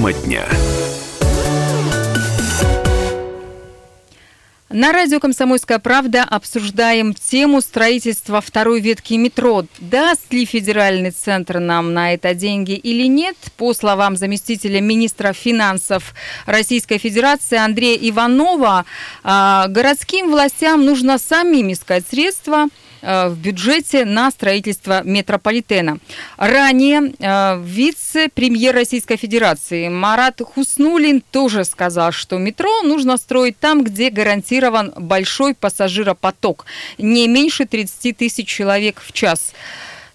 Тема 0.01 0.13
дня. 0.13 0.47
На 4.69 4.93
радио 4.93 5.19
«Комсомольская 5.19 5.77
правда» 5.77 6.23
обсуждаем 6.23 7.13
тему 7.13 7.61
строительства 7.61 8.41
второй 8.41 8.81
ветки 8.81 9.13
метро. 9.13 9.65
Даст 9.79 10.33
ли 10.33 10.45
федеральный 10.45 11.11
центр 11.11 11.59
нам 11.59 11.93
на 11.93 12.15
это 12.15 12.33
деньги 12.33 12.71
или 12.71 13.05
нет? 13.05 13.37
По 13.57 13.75
словам 13.75 14.15
заместителя 14.15 14.81
министра 14.81 15.33
финансов 15.33 16.15
Российской 16.47 16.97
Федерации 16.97 17.59
Андрея 17.59 17.99
Иванова, 18.09 18.85
а, 19.23 19.67
городским 19.67 20.31
властям 20.31 20.83
нужно 20.83 21.19
самим 21.19 21.71
искать 21.71 22.07
средства– 22.09 22.69
в 23.01 23.35
бюджете 23.35 24.05
на 24.05 24.31
строительство 24.31 25.01
метрополитена. 25.03 25.97
Ранее 26.37 27.13
э, 27.19 27.61
вице-премьер 27.63 28.75
Российской 28.75 29.17
Федерации 29.17 29.89
Марат 29.89 30.41
Хуснулин 30.41 31.21
тоже 31.31 31.65
сказал, 31.65 32.11
что 32.11 32.37
метро 32.37 32.81
нужно 32.83 33.17
строить 33.17 33.57
там, 33.59 33.83
где 33.83 34.09
гарантирован 34.09 34.93
большой 34.97 35.55
пассажиропоток, 35.55 36.65
не 36.97 37.27
меньше 37.27 37.65
30 37.65 38.17
тысяч 38.17 38.47
человек 38.47 39.01
в 39.01 39.11
час. 39.11 39.53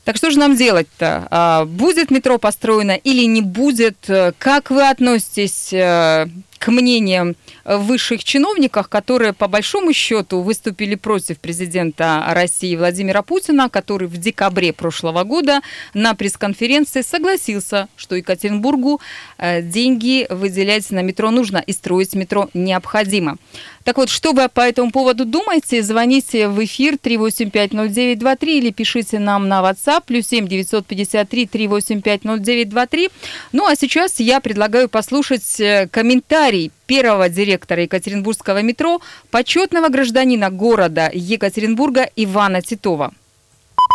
Так 0.07 0.17
что 0.19 0.31
же 0.31 0.39
нам 0.39 0.55
делать-то? 0.55 1.27
А, 1.33 1.65
будет 1.65 2.13
метро 2.13 2.39
построено 2.39 2.93
или 2.93 3.25
не 3.25 3.43
будет? 3.43 4.09
Как 4.39 4.71
вы 4.71 4.89
относитесь 4.89 5.73
э, 5.73 6.29
к 6.59 6.69
мнениям 6.69 7.35
высших 7.65 8.23
чиновников, 8.23 8.89
которые 8.89 9.33
по 9.33 9.49
большому 9.49 9.93
счету 9.93 10.43
выступили 10.43 10.95
против 10.95 11.41
президента 11.41 12.25
России 12.29 12.77
Владимира 12.77 13.23
Путина, 13.23 13.69
который 13.69 14.07
в 14.07 14.17
декабре 14.17 14.73
прошлого 14.73 15.25
года 15.25 15.61
на 15.93 16.15
пресс-конференции 16.15 17.03
согласился, 17.03 17.89
что 17.97 18.15
Екатеринбургу 18.15 19.01
э, 19.39 19.61
деньги 19.61 20.27
выделять 20.31 20.89
на 20.91 21.03
метро 21.03 21.33
нужно 21.33 21.59
и 21.59 21.73
строить 21.73 22.15
метро 22.15 22.49
необходимо. 22.55 23.39
Так 23.87 23.99
вот, 23.99 24.11
что 24.11 24.33
вы 24.33 24.49
по 24.49 24.62
этому 24.62 24.90
поводу 24.90 25.25
думаете? 25.25 25.81
Звоните 25.81 26.49
в 26.49 26.64
эфир 26.64 26.95
3850923 26.95 28.37
или 28.43 28.73
пишите 28.73 29.21
нам 29.21 29.47
на 29.47 29.61
WhatsApp 29.62 30.02
плюс 30.05 30.26
7 30.26 30.49
953 30.49 31.45
3850923. 31.45 33.12
Ну 33.52 33.64
а 33.64 33.76
сейчас 33.76 34.19
я 34.19 34.40
предлагаю 34.40 34.88
послушать 34.88 35.61
э, 35.61 35.87
комментарий 35.88 36.73
первого 36.88 37.28
директора 37.28 37.83
Екатеринбургского 37.83 38.61
метро, 38.62 39.00
почетного 39.31 39.88
гражданина 39.88 40.50
города 40.50 41.09
Екатеринбурга 41.12 42.11
Ивана 42.16 42.62
Титова. 42.62 43.12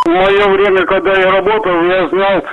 В 0.06 0.10
мое 0.10 0.48
время, 0.48 0.86
когда 0.86 1.20
я 1.20 1.32
работал, 1.32 1.84
я 1.84 2.08
знал 2.08 2.44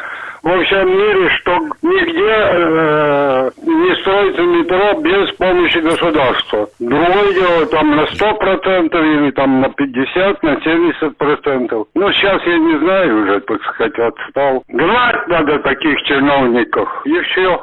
во 0.49 0.65
всем 0.65 0.89
мире, 0.89 1.29
что 1.41 1.59
нигде 1.83 2.33
э, 2.33 3.51
не 3.67 3.95
строится 4.01 4.43
метро 4.43 5.01
без 5.01 5.31
помощи 5.37 5.79
государства. 5.79 6.69
Другое 6.79 7.35
дело, 7.35 7.67
там 7.67 7.95
на 7.95 8.05
100% 8.05 9.15
или 9.15 9.31
там 9.33 9.61
на 9.61 9.67
50%, 9.67 10.39
на 10.43 10.55
70%. 10.55 11.87
Ну, 11.95 12.13
сейчас 12.13 12.43
я 12.47 12.59
не 12.59 12.79
знаю 12.79 13.25
уже, 13.25 13.41
так 13.41 13.63
сказать, 13.63 13.99
отстал. 13.99 14.63
Гнать 14.69 15.29
надо 15.29 15.59
таких 15.59 16.01
чиновников, 16.05 16.89
и 17.05 17.21
все. 17.21 17.63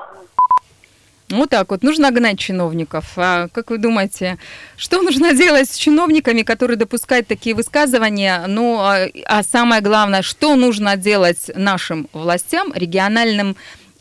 Вот 1.37 1.49
так 1.49 1.69
вот. 1.69 1.83
Нужно 1.83 2.11
гнать 2.11 2.39
чиновников. 2.39 3.13
А 3.17 3.47
как 3.49 3.69
вы 3.69 3.77
думаете, 3.77 4.37
что 4.77 5.01
нужно 5.01 5.33
делать 5.33 5.69
с 5.69 5.75
чиновниками, 5.75 6.41
которые 6.43 6.77
допускают 6.77 7.27
такие 7.27 7.55
высказывания? 7.55 8.45
Ну, 8.47 8.79
а, 8.79 9.07
а 9.25 9.43
самое 9.43 9.81
главное, 9.81 10.21
что 10.21 10.55
нужно 10.55 10.97
делать 10.97 11.51
нашим 11.55 12.07
властям, 12.13 12.71
региональным 12.73 13.55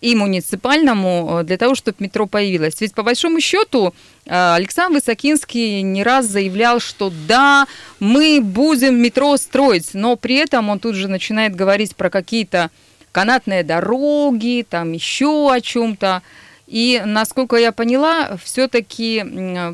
и 0.05 0.15
муниципальному, 0.15 1.41
э, 1.41 1.45
для 1.45 1.57
того, 1.57 1.75
чтобы 1.75 1.97
метро 2.01 2.27
появилось? 2.27 2.81
Ведь 2.81 2.95
по 2.95 3.03
большому 3.03 3.41
счету 3.41 3.95
э, 4.27 4.55
Александр 4.55 4.97
Высокинский 4.97 5.81
не 5.81 6.03
раз 6.03 6.27
заявлял, 6.27 6.79
что 6.79 7.11
да, 7.27 7.67
мы 8.01 8.41
будем 8.43 8.97
метро 8.97 9.37
строить, 9.39 9.95
но 9.95 10.17
при 10.17 10.37
этом 10.37 10.69
он 10.69 10.79
тут 10.79 10.95
же 10.95 11.09
начинает 11.09 11.57
говорить 11.57 11.97
про 11.97 12.11
какие-то 12.11 12.71
канатные 13.13 13.63
дороги, 13.63 14.67
там 14.69 14.93
еще 14.93 15.51
о 15.51 15.61
чем-то. 15.61 16.23
И, 16.75 17.01
насколько 17.07 17.55
я 17.55 17.71
поняла, 17.71 18.37
все-таки 18.43 19.23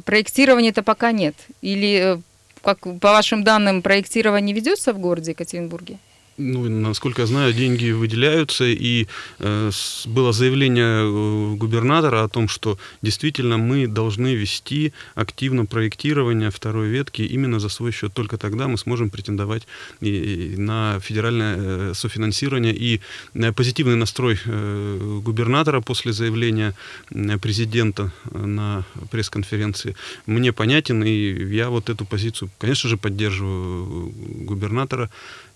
проектирования-то 0.04 0.82
пока 0.82 1.12
нет. 1.12 1.34
Или, 1.62 2.16
э, 2.16 2.20
как 2.60 2.80
по 2.80 3.12
вашим 3.12 3.42
данным, 3.42 3.80
проектирование 3.80 4.54
ведется 4.54 4.92
в 4.92 4.98
городе 4.98 5.30
Екатеринбурге? 5.30 5.96
Ну, 6.40 6.68
насколько 6.68 7.22
я 7.22 7.26
знаю, 7.26 7.52
деньги 7.52 7.90
выделяются, 7.90 8.64
и 8.64 9.06
э, 9.38 9.70
было 10.06 10.32
заявление 10.32 11.02
э, 11.02 11.54
губернатора 11.56 12.24
о 12.24 12.28
том, 12.28 12.48
что 12.48 12.78
действительно 13.02 13.58
мы 13.58 13.86
должны 13.86 14.34
вести 14.34 14.92
активно 15.14 15.66
проектирование 15.66 16.50
второй 16.50 16.88
ветки 16.88 17.22
именно 17.22 17.60
за 17.60 17.68
свой 17.68 17.92
счет. 17.92 18.12
Только 18.12 18.38
тогда 18.38 18.68
мы 18.68 18.78
сможем 18.78 19.10
претендовать 19.10 19.66
и, 20.00 20.54
и 20.54 20.56
на 20.56 20.98
федеральное 21.00 21.56
э, 21.58 21.92
софинансирование. 21.94 22.74
И 22.74 23.00
э, 23.34 23.52
позитивный 23.52 23.96
настрой 23.96 24.38
э, 24.44 25.20
губернатора 25.22 25.80
после 25.80 26.12
заявления 26.12 26.74
э, 27.10 27.38
президента 27.38 28.12
на 28.32 28.84
пресс-конференции 29.10 29.94
мне 30.26 30.52
понятен, 30.52 31.04
и 31.04 31.54
я 31.54 31.68
вот 31.68 31.90
эту 31.90 32.04
позицию, 32.04 32.50
конечно 32.58 32.88
же, 32.88 32.96
поддерживаю 32.96 34.12
губернатора 34.46 35.10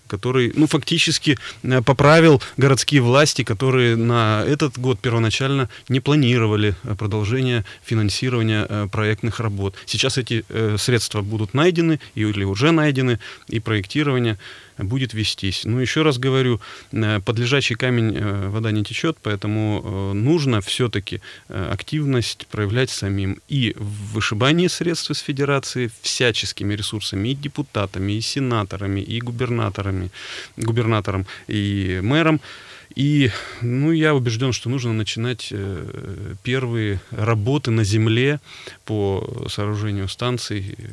который, 0.07 0.51
ну, 0.55 0.67
фактически 0.67 1.37
э, 1.63 1.81
поправил 1.81 2.41
городские 2.57 3.01
власти, 3.01 3.43
которые 3.43 3.95
на 3.95 4.43
этот 4.45 4.77
год 4.77 4.99
первоначально 4.99 5.69
не 5.89 5.99
планировали 5.99 6.75
э, 6.83 6.95
продолжение 6.95 7.65
финансирования 7.83 8.65
э, 8.67 8.87
проектных 8.91 9.39
работ. 9.39 9.75
Сейчас 9.85 10.17
эти 10.17 10.45
средства 10.77 11.21
будут 11.21 11.53
найдены 11.53 11.99
или 12.15 12.43
уже 12.43 12.71
найдены, 12.71 13.19
и 13.47 13.59
проектирование 13.59 14.37
будет 14.77 15.13
вестись. 15.13 15.65
Но 15.65 15.81
еще 15.81 16.01
раз 16.01 16.17
говорю, 16.17 16.59
под 16.91 17.39
лежачий 17.39 17.75
камень 17.75 18.19
вода 18.49 18.71
не 18.71 18.83
течет, 18.83 19.17
поэтому 19.21 20.13
нужно 20.13 20.61
все-таки 20.61 21.21
активность 21.47 22.47
проявлять 22.47 22.89
самим 22.89 23.39
и 23.47 23.73
в 23.77 24.13
вышибании 24.13 24.67
средств 24.67 25.11
из 25.11 25.19
федерации 25.19 25.91
всяческими 26.01 26.73
ресурсами, 26.73 27.29
и 27.29 27.35
депутатами, 27.35 28.13
и 28.13 28.21
сенаторами, 28.21 29.01
и 29.01 29.21
губернаторами, 29.21 30.11
губернатором, 30.57 31.25
и 31.47 31.99
мэром. 32.03 32.41
И 32.95 33.31
ну, 33.61 33.91
я 33.91 34.15
убежден, 34.15 34.53
что 34.53 34.69
нужно 34.69 34.93
начинать 34.93 35.49
э, 35.51 36.35
первые 36.43 37.01
работы 37.11 37.71
на 37.71 37.83
земле 37.83 38.39
по 38.85 39.47
сооружению 39.49 40.07
станций 40.07 40.75
э, 40.77 40.83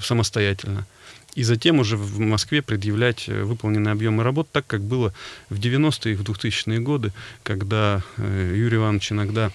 самостоятельно. 0.00 0.86
И 1.34 1.42
затем 1.42 1.80
уже 1.80 1.96
в 1.96 2.18
Москве 2.20 2.62
предъявлять 2.62 3.28
э, 3.28 3.42
выполненные 3.42 3.92
объемы 3.92 4.22
работ, 4.22 4.48
так 4.52 4.66
как 4.66 4.82
было 4.82 5.12
в 5.48 5.58
90-е 5.58 6.12
и 6.12 6.16
в 6.16 6.22
2000-е 6.22 6.78
годы, 6.80 7.12
когда 7.42 8.02
Юрий 8.18 8.76
Иванович 8.76 9.12
иногда 9.12 9.50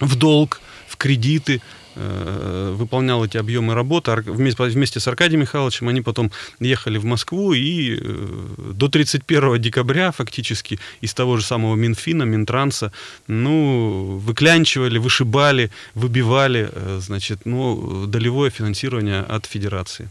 в 0.00 0.16
долг, 0.16 0.60
в 0.88 0.96
кредиты 0.96 1.60
Э, 1.94 2.74
выполнял 2.74 3.24
эти 3.24 3.36
объемы 3.36 3.74
работы. 3.74 4.12
Вместе 4.26 4.98
с 4.98 5.08
Аркадием 5.08 5.40
Михайловичем 5.40 5.88
они 5.88 6.00
потом 6.00 6.30
ехали 6.58 6.96
в 6.98 7.04
Москву 7.04 7.52
и 7.52 7.98
э, 8.00 8.72
до 8.72 8.88
31 8.88 9.60
декабря 9.60 10.10
фактически 10.10 10.78
из 11.02 11.12
того 11.12 11.36
же 11.36 11.44
самого 11.44 11.76
Минфина, 11.76 12.22
Минтранса, 12.22 12.92
ну, 13.26 14.18
выклянчивали, 14.24 14.98
вышибали, 14.98 15.70
выбивали, 15.94 16.70
э, 16.72 17.00
значит, 17.02 17.40
ну, 17.44 18.06
долевое 18.06 18.50
финансирование 18.50 19.20
от 19.20 19.44
Федерации. 19.44 20.08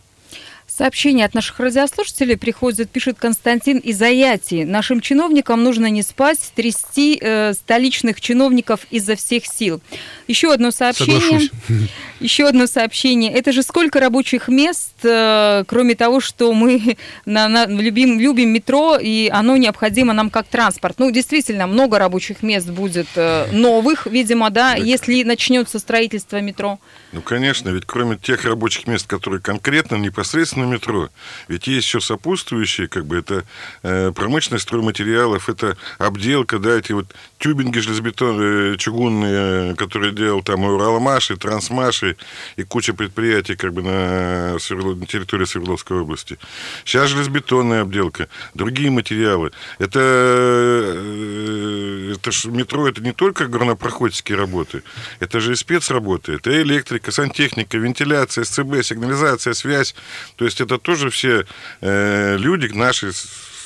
Сообщение 0.78 1.26
от 1.26 1.34
наших 1.34 1.60
радиослушателей 1.60 2.38
приходит, 2.38 2.90
пишет 2.90 3.18
Константин 3.20 3.78
из 3.80 4.02
Аяти. 4.02 4.64
Нашим 4.64 5.02
чиновникам 5.02 5.66
нужно 5.66 5.88
не 5.88 6.02
спать, 6.02 6.40
трясти 6.56 7.20
э, 7.22 7.52
столичных 7.54 8.22
чиновников 8.22 8.88
изо 8.90 9.18
всех 9.18 9.46
сил. 9.46 9.82
Еще 10.30 10.54
одно 10.54 10.72
сообщение. 10.72 11.20
Соглашусь. 11.20 11.52
Еще 12.22 12.48
одно 12.48 12.68
сообщение. 12.68 13.34
Это 13.34 13.52
же 13.52 13.64
сколько 13.64 14.00
рабочих 14.00 14.48
мест, 14.48 14.94
э, 15.04 15.66
кроме 15.68 15.96
того, 15.96 16.22
что 16.22 16.54
мы 16.54 16.96
на, 17.26 17.50
на, 17.50 17.66
любим, 17.66 18.18
любим 18.18 18.50
метро, 18.50 18.98
и 18.98 19.28
оно 19.28 19.58
необходимо 19.58 20.14
нам 20.14 20.30
как 20.30 20.48
транспорт. 20.48 21.00
Ну, 21.00 21.12
действительно, 21.12 21.68
много 21.68 22.00
рабочих 22.00 22.44
мест 22.44 22.70
будет 22.70 23.08
э, 23.16 23.48
новых, 23.52 24.08
видимо, 24.08 24.50
да, 24.50 24.76
так. 24.76 24.86
если 24.86 25.24
начнется 25.24 25.80
строительство 25.80 26.40
метро. 26.40 26.80
Ну, 27.12 27.22
конечно, 27.22 27.70
ведь 27.70 27.86
кроме 27.86 28.16
тех 28.16 28.46
рабочих 28.46 28.88
мест, 28.88 29.06
которые 29.06 29.42
конкретно, 29.42 29.98
непосредственно 29.98 30.64
метро, 30.64 31.10
ведь 31.50 31.68
есть 31.68 31.86
еще 31.86 32.00
сопутствующие, 32.00 32.88
как 32.88 33.06
бы, 33.06 33.18
это 33.18 33.44
э, 33.84 34.14
промышленность 34.16 34.64
стройматериалов, 34.64 35.50
это 35.50 35.78
обделка, 35.98 36.58
да, 36.58 36.78
эти 36.78 36.94
вот 36.94 37.14
тюбинги 37.38 37.80
железобетонные, 37.80 38.76
э, 38.76 38.78
чугунные, 38.78 39.76
которые 39.76 40.14
делал 40.14 40.42
там 40.42 40.64
и 40.64 40.68
Уралмаш, 40.68 41.32
и 41.32 41.36
Трансмаш, 41.36 42.04
и, 42.04 42.16
и 42.56 42.64
куча 42.64 42.94
предприятий, 42.94 43.58
как 43.58 43.74
бы, 43.74 43.84
на, 43.84 44.54
на 44.54 45.06
территории 45.06 45.46
Свердловской 45.46 46.00
области. 46.00 46.40
Сейчас 46.86 47.10
железобетонная 47.10 47.82
обделка, 47.82 48.30
другие 48.54 48.90
материалы. 48.90 49.52
Это, 49.80 50.00
э, 50.96 52.14
это 52.16 52.32
ж 52.32 52.46
метро, 52.46 52.88
это 52.88 53.02
не 53.02 53.12
только 53.12 53.48
горнопроходческие 53.48 54.38
работы, 54.38 54.84
это 55.20 55.42
же 55.42 55.52
и 55.52 55.56
спецработы, 55.56 56.36
это 56.36 56.62
электрика, 56.62 57.01
электрика, 57.02 57.12
сантехника, 57.12 57.78
вентиляция, 57.78 58.44
СЦБ, 58.44 58.84
сигнализация, 58.84 59.54
связь. 59.54 59.96
То 60.36 60.46
есть 60.46 60.62
это 60.62 60.78
тоже 60.78 61.10
все 61.10 61.46
э, 61.82 62.38
люди 62.38 62.68
наши 62.74 63.12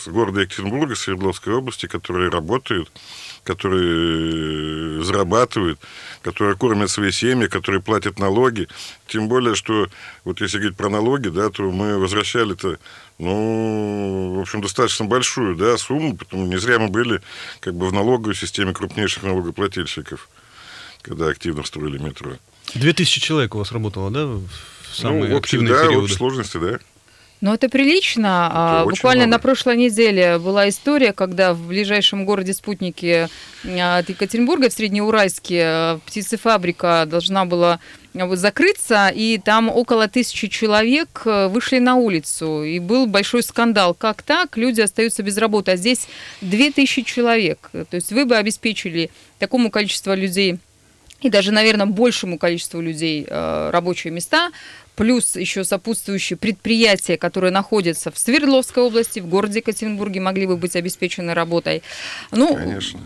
города 0.08 0.42
Екатеринбурга, 0.42 0.96
Свердловской 0.96 1.54
области, 1.54 1.88
которые 1.88 2.30
работают, 2.30 2.92
которые 3.44 5.04
зарабатывают, 5.04 5.80
которые 6.22 6.56
кормят 6.56 6.92
свои 6.92 7.12
семьи, 7.12 7.48
которые 7.48 7.82
платят 7.82 8.20
налоги. 8.20 8.68
Тем 9.08 9.28
более, 9.28 9.56
что 9.56 9.88
вот 10.24 10.42
если 10.42 10.60
говорить 10.60 10.78
про 10.78 10.90
налоги, 10.90 11.30
да, 11.30 11.50
то 11.50 11.64
мы 11.72 11.98
возвращали-то, 11.98 12.78
ну, 13.18 14.36
в 14.38 14.42
общем, 14.42 14.62
достаточно 14.62 15.06
большую 15.06 15.56
да, 15.56 15.76
сумму, 15.78 16.16
потому 16.16 16.46
не 16.46 16.58
зря 16.58 16.78
мы 16.78 16.90
были 16.90 17.22
как 17.62 17.74
бы 17.74 17.88
в 17.88 17.94
налоговой 17.94 18.36
системе 18.36 18.74
крупнейших 18.74 19.24
налогоплательщиков, 19.24 20.30
когда 21.02 21.30
активно 21.30 21.64
строили 21.64 21.98
метро. 21.98 22.38
Две 22.74 22.94
тысячи 22.94 23.22
человек 23.22 23.56
у 23.56 23.60
вас 23.60 23.72
работало, 23.72 24.12
да, 24.12 24.26
в 24.26 24.50
самые 24.94 25.30
ну, 25.30 25.38
активные 25.38 25.74
да, 25.74 25.88
периоды? 25.88 26.08
в 26.08 26.14
сложности, 26.14 26.58
да. 26.58 26.80
Ну, 27.42 27.54
это 27.54 27.70
прилично. 27.70 28.48
Это 28.50 28.82
а, 28.82 28.86
Буквально 28.86 29.26
много. 29.26 29.38
на 29.38 29.40
прошлой 29.40 29.78
неделе 29.78 30.40
была 30.40 30.70
история, 30.70 31.12
когда 31.12 31.54
в 31.54 31.68
ближайшем 31.68 32.26
городе 32.26 32.54
спутнике 32.54 33.30
а, 33.66 34.00
от 34.00 34.10
Екатеринбурга, 34.10 34.70
в 34.70 34.74
Среднеуральске, 34.74 35.62
а, 35.64 36.00
птицефабрика 36.06 37.06
должна 37.08 37.46
была 37.46 37.80
закрыться, 38.14 39.12
и 39.14 39.38
там 39.38 39.70
около 39.70 40.08
тысячи 40.08 40.48
человек 40.48 41.24
вышли 41.26 41.80
на 41.80 41.96
улицу, 41.96 42.64
и 42.64 42.80
был 42.80 43.08
большой 43.08 43.44
скандал. 43.44 43.94
Как 43.94 44.24
так? 44.24 44.56
Люди 44.56 44.80
остаются 44.80 45.22
без 45.22 45.38
работы, 45.38 45.72
а 45.72 45.76
здесь 45.76 46.08
две 46.40 46.72
тысячи 46.72 47.02
человек. 47.02 47.70
То 47.74 47.96
есть 47.96 48.14
вы 48.14 48.26
бы 48.26 48.38
обеспечили 48.38 49.12
такому 49.38 49.70
количеству 49.70 50.14
людей 50.14 50.60
и 51.26 51.30
даже, 51.30 51.52
наверное, 51.52 51.88
большему 51.88 52.38
количеству 52.38 52.80
людей 52.80 53.26
э, 53.28 53.70
рабочие 53.72 54.14
места, 54.14 54.52
плюс 54.96 55.36
еще 55.36 55.64
сопутствующие 55.64 56.38
предприятия, 56.38 57.18
которые 57.18 57.50
находятся 57.50 58.12
в 58.12 58.20
Свердловской 58.20 58.84
области, 58.84 59.20
в 59.20 59.28
городе 59.28 59.58
Екатеринбурге, 59.60 60.20
могли 60.20 60.46
бы 60.46 60.56
быть 60.56 60.76
обеспечены 60.76 61.34
работой. 61.34 61.82
Ну, 62.30 62.56
Конечно. 62.56 63.00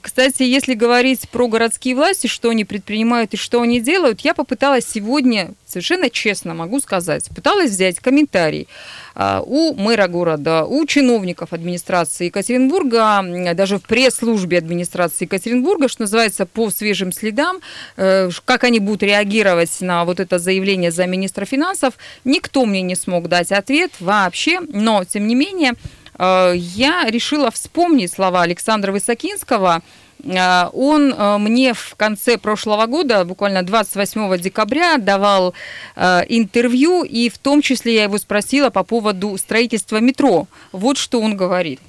Кстати, 0.00 0.44
если 0.44 0.74
говорить 0.74 1.28
про 1.28 1.48
городские 1.48 1.96
власти, 1.96 2.28
что 2.28 2.50
они 2.50 2.64
предпринимают 2.64 3.34
и 3.34 3.36
что 3.36 3.60
они 3.62 3.80
делают, 3.80 4.20
я 4.20 4.32
попыталась 4.32 4.86
сегодня, 4.86 5.54
совершенно 5.66 6.08
честно 6.08 6.54
могу 6.54 6.78
сказать, 6.78 7.28
пыталась 7.34 7.72
взять 7.72 7.98
комментарий 7.98 8.68
а, 9.16 9.42
у 9.44 9.74
мэра 9.74 10.06
города, 10.06 10.64
у 10.64 10.86
чиновников 10.86 11.52
администрации 11.52 12.26
Екатеринбурга, 12.26 13.24
даже 13.54 13.78
в 13.78 13.82
пресс-службе 13.82 14.58
администрации 14.58 15.24
Екатеринбурга, 15.24 15.88
что 15.88 16.02
называется, 16.02 16.46
по 16.46 16.70
свежим 16.70 17.10
следам, 17.10 17.58
э, 17.96 18.30
как 18.44 18.62
они 18.62 18.78
будут 18.78 19.02
реагировать 19.02 19.80
на 19.80 20.04
вот 20.04 20.20
это 20.20 20.38
заявление 20.38 20.92
за 20.92 21.06
министра 21.06 21.44
финансов, 21.44 21.94
никто 22.24 22.66
мне 22.66 22.82
не 22.82 22.94
смог 22.94 23.28
дать 23.28 23.50
ответ 23.50 23.90
вообще, 23.98 24.60
но, 24.60 25.04
тем 25.04 25.26
не 25.26 25.34
менее, 25.34 25.72
я 26.18 27.04
решила 27.08 27.50
вспомнить 27.50 28.12
слова 28.12 28.42
Александра 28.42 28.92
Высокинского. 28.92 29.82
Э, 30.24 30.68
он 30.72 31.12
э, 31.12 31.38
мне 31.38 31.74
в 31.74 31.94
конце 31.96 32.38
прошлого 32.38 32.86
года, 32.86 33.24
буквально 33.24 33.62
28 33.62 34.38
декабря, 34.38 34.98
давал 34.98 35.54
интервью, 35.96 37.02
и 37.02 37.28
в 37.28 37.38
том 37.38 37.62
числе 37.62 37.94
я 37.94 38.04
его 38.04 38.18
спросила 38.18 38.70
по 38.70 38.82
поводу 38.84 39.36
строительства 39.38 39.98
метро. 39.98 40.46
Вот 40.72 40.96
что 40.96 41.20
он 41.20 41.36
говорит. 41.36 41.80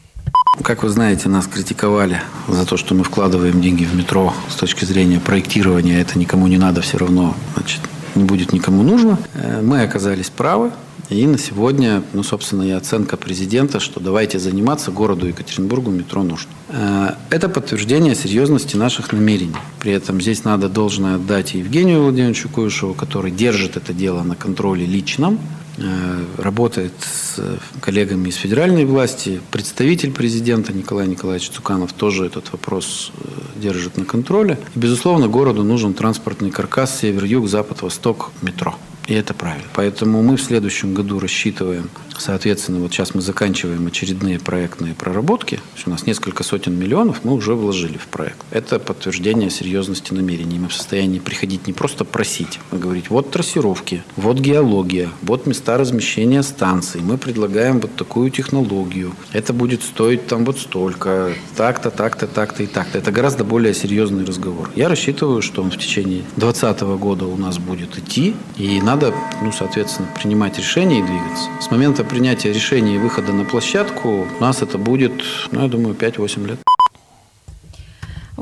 Как 0.63 0.83
вы 0.83 0.89
знаете, 0.89 1.29
нас 1.29 1.47
критиковали 1.47 2.21
за 2.47 2.65
то, 2.65 2.77
что 2.77 2.93
мы 2.93 3.03
вкладываем 3.03 3.61
деньги 3.61 3.85
в 3.85 3.95
метро 3.95 4.33
с 4.49 4.55
точки 4.55 4.85
зрения 4.85 5.19
проектирования. 5.19 5.99
Это 5.99 6.19
никому 6.19 6.47
не 6.47 6.57
надо, 6.57 6.81
все 6.81 6.97
равно 6.97 7.35
значит, 7.55 7.81
не 8.15 8.23
будет 8.23 8.53
никому 8.53 8.83
нужно. 8.83 9.17
Мы 9.61 9.81
оказались 9.81 10.29
правы. 10.29 10.71
И 11.09 11.27
на 11.27 11.37
сегодня, 11.37 12.01
ну, 12.13 12.23
собственно, 12.23 12.63
и 12.63 12.71
оценка 12.71 13.17
президента, 13.17 13.79
что 13.79 13.99
давайте 13.99 14.39
заниматься 14.39 14.91
городу 14.91 15.27
Екатеринбургу 15.27 15.91
метро 15.91 16.23
нужно. 16.23 16.49
Э, 16.69 17.15
это 17.29 17.49
подтверждение 17.49 18.15
серьезности 18.15 18.77
наших 18.77 19.11
намерений. 19.11 19.55
При 19.79 19.91
этом 19.91 20.21
здесь 20.21 20.43
надо 20.43 20.69
должное 20.69 21.15
отдать 21.15 21.53
Евгению 21.53 22.03
Владимировичу 22.03 22.49
Куйшеву, 22.49 22.93
который 22.93 23.31
держит 23.31 23.75
это 23.75 23.93
дело 23.93 24.23
на 24.23 24.35
контроле 24.35 24.85
личном, 24.85 25.39
э, 25.77 26.23
работает 26.37 26.93
с 27.01 27.39
коллегами 27.81 28.29
из 28.29 28.35
федеральной 28.35 28.85
власти. 28.85 29.41
Представитель 29.51 30.11
президента 30.11 30.71
Николай 30.71 31.07
Николаевич 31.07 31.49
Цуканов 31.49 31.91
тоже 31.91 32.25
этот 32.25 32.51
вопрос 32.53 33.11
э, 33.17 33.59
держит 33.61 33.97
на 33.97 34.05
контроле. 34.05 34.57
И, 34.73 34.79
безусловно, 34.79 35.27
городу 35.27 35.63
нужен 35.63 35.93
транспортный 35.93 36.49
каркас 36.49 36.97
север-юг, 36.99 37.49
запад-восток, 37.49 38.31
метро. 38.41 38.75
И 39.07 39.13
это 39.13 39.33
правильно. 39.33 39.67
Поэтому 39.73 40.21
мы 40.21 40.37
в 40.37 40.41
следующем 40.41 40.93
году 40.93 41.19
рассчитываем, 41.19 41.89
соответственно, 42.17 42.79
вот 42.79 42.93
сейчас 42.93 43.13
мы 43.13 43.21
заканчиваем 43.21 43.85
очередные 43.87 44.39
проектные 44.39 44.93
проработки. 44.93 45.59
У 45.85 45.89
нас 45.89 46.05
несколько 46.05 46.43
сотен 46.43 46.77
миллионов 46.79 47.25
мы 47.25 47.33
уже 47.33 47.53
вложили 47.53 47.97
в 47.97 48.07
проект. 48.07 48.37
Это 48.51 48.79
подтверждение 48.79 49.49
серьезности 49.49 50.13
намерений. 50.13 50.59
Мы 50.59 50.69
в 50.69 50.73
состоянии 50.73 51.19
приходить 51.19 51.67
не 51.67 51.73
просто 51.73 52.05
просить, 52.05 52.59
а 52.71 52.77
говорить, 52.77 53.09
вот 53.09 53.31
трассировки, 53.31 54.03
вот 54.15 54.39
геология, 54.39 55.09
вот 55.21 55.45
места 55.45 55.77
размещения 55.77 56.43
станций. 56.43 57.01
Мы 57.01 57.17
предлагаем 57.17 57.81
вот 57.81 57.95
такую 57.97 58.31
технологию. 58.31 59.13
Это 59.33 59.51
будет 59.51 59.83
стоить 59.83 60.27
там 60.27 60.45
вот 60.45 60.59
столько, 60.59 61.33
так-то, 61.57 61.91
так-то, 61.91 62.27
так-то 62.27 62.63
и 62.63 62.67
так-то. 62.67 62.97
Это 62.97 63.11
гораздо 63.11 63.43
более 63.43 63.73
серьезный 63.73 64.23
разговор. 64.23 64.69
Я 64.75 64.87
рассчитываю, 64.87 65.41
что 65.41 65.61
он 65.61 65.71
в 65.71 65.77
течение 65.77 66.23
2020 66.37 66.81
года 66.97 67.25
у 67.25 67.35
нас 67.35 67.57
будет 67.57 67.97
идти, 67.97 68.33
и 68.55 68.81
на 68.81 68.93
надо, 68.93 69.11
ну, 69.41 69.51
соответственно, 69.51 70.07
принимать 70.21 70.59
решения 70.59 70.99
и 70.99 71.01
двигаться. 71.01 71.49
С 71.59 71.71
момента 71.71 72.02
принятия 72.03 72.53
решения 72.53 72.95
и 72.95 72.97
выхода 72.97 73.33
на 73.33 73.45
площадку 73.45 74.27
у 74.39 74.41
нас 74.41 74.61
это 74.61 74.77
будет, 74.77 75.23
ну, 75.51 75.61
я 75.61 75.67
думаю, 75.67 75.95
5-8 75.95 76.47
лет. 76.47 76.59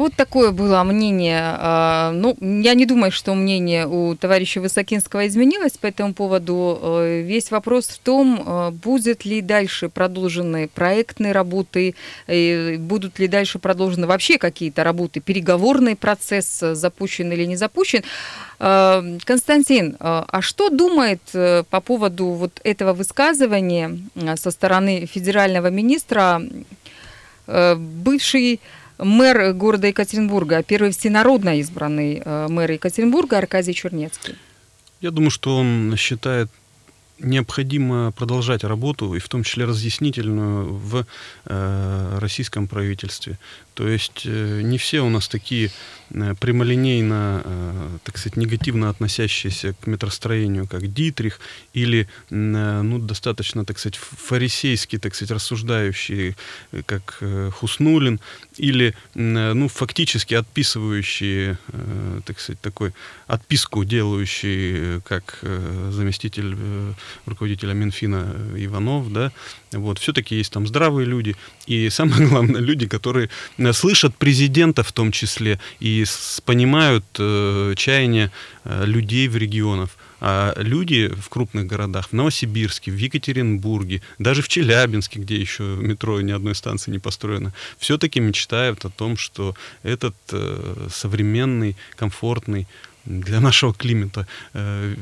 Вот 0.01 0.15
такое 0.15 0.49
было 0.49 0.81
мнение. 0.81 1.43
А, 1.43 2.11
ну, 2.11 2.35
я 2.41 2.73
не 2.73 2.87
думаю, 2.87 3.11
что 3.11 3.35
мнение 3.35 3.85
у 3.85 4.15
товарища 4.15 4.59
Высокинского 4.59 5.27
изменилось 5.27 5.77
по 5.77 5.85
этому 5.85 6.15
поводу. 6.15 6.79
Э, 6.81 7.21
весь 7.21 7.51
вопрос 7.51 7.85
в 7.85 7.99
том, 7.99 8.41
э, 8.43 8.71
будет 8.71 9.25
ли 9.25 9.41
дальше 9.41 9.89
продолжены 9.89 10.67
проектные 10.69 11.33
работы, 11.33 11.93
будут 12.79 13.19
ли 13.19 13.27
дальше 13.27 13.59
продолжены 13.59 14.07
вообще 14.07 14.39
какие-то 14.39 14.83
работы, 14.83 15.19
переговорный 15.19 15.95
процесс 15.95 16.63
запущен 16.71 17.31
или 17.31 17.45
не 17.45 17.55
запущен. 17.55 18.01
Э, 18.59 19.19
Константин, 19.23 19.97
а 19.99 20.41
что 20.41 20.69
думает 20.71 21.21
по 21.69 21.79
поводу 21.79 22.25
вот 22.25 22.59
этого 22.63 22.93
высказывания 22.93 23.99
со 24.35 24.49
стороны 24.49 25.05
федерального 25.05 25.67
министра 25.67 26.41
бывший 27.45 28.59
мэр 29.01 29.53
города 29.53 29.87
Екатеринбурга, 29.87 30.63
первый 30.63 30.91
всенародно 30.91 31.59
избранный 31.59 32.21
э, 32.23 32.47
мэр 32.49 32.71
Екатеринбурга 32.71 33.37
Аркадий 33.37 33.73
Чернецкий? 33.73 34.35
Я 35.01 35.11
думаю, 35.11 35.31
что 35.31 35.57
он 35.57 35.95
считает 35.97 36.49
необходимо 37.19 38.11
продолжать 38.11 38.63
работу, 38.63 39.13
и 39.15 39.19
в 39.19 39.29
том 39.29 39.43
числе 39.43 39.65
разъяснительную, 39.65 40.73
в 40.73 41.05
э, 41.45 42.17
российском 42.19 42.67
правительстве. 42.67 43.37
То 43.73 43.87
есть 43.87 44.23
э, 44.25 44.61
не 44.61 44.77
все 44.77 45.01
у 45.01 45.09
нас 45.09 45.27
такие 45.27 45.71
э, 46.09 46.35
прямолинейно, 46.39 47.41
э, 47.43 47.97
так 48.03 48.17
сказать, 48.17 48.35
негативно 48.35 48.89
относящиеся 48.89 49.73
к 49.79 49.87
метростроению, 49.87 50.67
как 50.67 50.93
Дитрих, 50.93 51.39
или 51.73 52.07
ну, 52.29 52.99
достаточно, 52.99 53.65
так 53.65 53.79
сказать, 53.79 53.95
фарисейски, 53.97 54.97
так 54.97 55.15
сказать, 55.15 55.31
рассуждающие, 55.31 56.35
как 56.85 57.23
Хуснулин, 57.53 58.19
или 58.57 58.93
ну, 59.13 59.67
фактически 59.67 60.33
отписывающие, 60.33 61.57
так 62.25 62.39
сказать, 62.39 62.59
такой 62.61 62.93
отписку 63.27 63.83
делающие, 63.83 65.01
как 65.01 65.39
заместитель 65.89 66.55
руководителя 67.25 67.73
Минфина 67.73 68.35
Иванов, 68.57 69.11
да, 69.11 69.31
вот, 69.71 69.99
все-таки 69.99 70.35
есть 70.35 70.51
там 70.51 70.67
здравые 70.67 71.05
люди, 71.05 71.35
и 71.67 71.89
самое 71.89 72.27
главное, 72.29 72.61
люди, 72.61 72.87
которые 72.87 73.29
слышат 73.73 74.15
президента 74.15 74.83
в 74.83 74.91
том 74.91 75.11
числе 75.11 75.59
и 75.79 76.05
понимают 76.45 77.05
э, 77.19 77.73
чаяния 77.75 78.31
э, 78.63 78.85
людей 78.85 79.27
в 79.27 79.37
регионах. 79.37 79.89
А 80.23 80.53
люди 80.57 81.07
в 81.07 81.29
крупных 81.29 81.65
городах, 81.65 82.09
в 82.09 82.13
Новосибирске, 82.13 82.91
в 82.91 82.97
Екатеринбурге, 82.97 84.03
даже 84.19 84.43
в 84.43 84.47
Челябинске, 84.47 85.19
где 85.19 85.35
еще 85.35 85.63
метро 85.63 86.21
ни 86.21 86.31
одной 86.31 86.53
станции 86.53 86.91
не 86.91 86.99
построено, 86.99 87.53
все-таки 87.79 88.19
мечтают 88.19 88.85
о 88.85 88.89
том, 88.89 89.17
что 89.17 89.55
этот 89.81 90.15
э, 90.31 90.87
современный, 90.91 91.75
комфортный, 91.95 92.67
для 93.05 93.39
нашего 93.39 93.73
климата 93.73 94.27
э, 94.53 94.95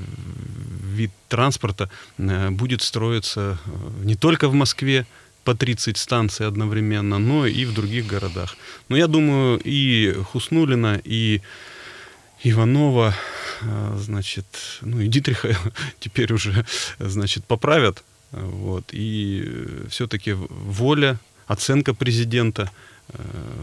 вид 0.83 1.11
транспорта 1.27 1.89
э, 2.17 2.49
будет 2.49 2.81
строиться 2.81 3.57
э, 3.65 4.05
не 4.05 4.15
только 4.15 4.47
в 4.47 4.53
Москве, 4.53 5.05
по 5.43 5.55
30 5.55 5.97
станций 5.97 6.47
одновременно, 6.47 7.19
но 7.19 7.47
и 7.47 7.65
в 7.65 7.73
других 7.73 8.05
городах. 8.07 8.57
Но 8.89 8.97
я 8.97 9.07
думаю, 9.07 9.59
и 9.63 10.13
Хуснулина, 10.31 11.01
и 11.03 11.41
Иванова, 12.43 13.13
значит, 13.95 14.45
ну 14.81 15.01
и 15.01 15.07
Дитриха 15.07 15.57
теперь 15.99 16.33
уже, 16.33 16.65
значит, 16.99 17.45
поправят. 17.45 18.03
Вот, 18.31 18.85
и 18.91 19.49
все-таки 19.89 20.33
воля, 20.33 21.17
оценка 21.47 21.93
президента– 21.93 22.71
Э, 22.98 22.98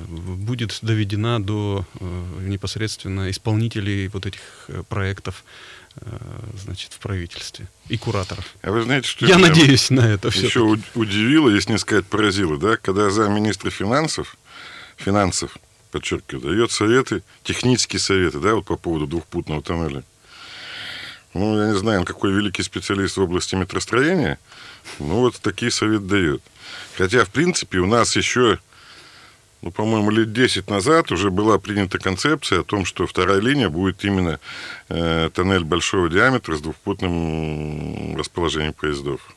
будет 0.08 0.78
доведена 0.82 1.42
до 1.42 1.84
э, 2.00 2.38
непосредственно 2.42 3.30
исполнителей 3.30 4.08
вот 4.08 4.26
этих 4.26 4.40
э, 4.68 4.82
проектов 4.88 5.44
значит, 6.62 6.92
в 6.92 6.98
правительстве 6.98 7.68
и 7.88 7.96
кураторов. 7.96 8.44
А 8.60 8.70
вы 8.70 8.82
знаете, 8.82 9.08
что 9.08 9.24
я 9.24 9.38
надеюсь 9.38 9.88
на 9.88 10.00
это 10.00 10.30
все. 10.30 10.44
Еще 10.44 10.60
удивило, 10.94 11.48
если 11.48 11.72
не 11.72 11.78
сказать 11.78 12.04
поразило, 12.04 12.58
да, 12.58 12.76
когда 12.76 13.08
замминистра 13.08 13.70
финансов, 13.70 14.36
финансов, 14.98 15.56
подчеркиваю, 15.92 16.54
дает 16.54 16.70
советы, 16.70 17.22
технические 17.44 18.00
советы, 18.00 18.40
да, 18.40 18.56
вот 18.56 18.66
по 18.66 18.76
поводу 18.76 19.06
двухпутного 19.06 19.62
тоннеля. 19.62 20.04
Ну, 21.32 21.58
я 21.58 21.68
не 21.68 21.78
знаю, 21.78 22.00
он 22.00 22.04
какой 22.04 22.30
великий 22.30 22.62
специалист 22.62 23.16
в 23.16 23.22
области 23.22 23.54
метростроения, 23.54 24.38
ну, 24.98 25.20
вот 25.20 25.36
такие 25.36 25.70
советы 25.70 26.04
дает. 26.04 26.42
Хотя, 26.98 27.24
в 27.24 27.30
принципе, 27.30 27.78
у 27.78 27.86
нас 27.86 28.16
еще 28.16 28.58
ну, 29.66 29.72
по-моему, 29.72 30.12
лет 30.12 30.32
10 30.32 30.70
назад 30.70 31.10
уже 31.10 31.28
была 31.32 31.58
принята 31.58 31.98
концепция 31.98 32.60
о 32.60 32.62
том, 32.62 32.84
что 32.84 33.04
вторая 33.04 33.40
линия 33.40 33.68
будет 33.68 34.04
именно 34.04 34.38
э, 34.88 35.28
тоннель 35.34 35.64
большого 35.64 36.08
диаметра 36.08 36.54
с 36.56 36.60
двухпутным 36.60 38.16
расположением 38.16 38.74
поездов. 38.74 39.34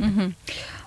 Угу. 0.00 0.32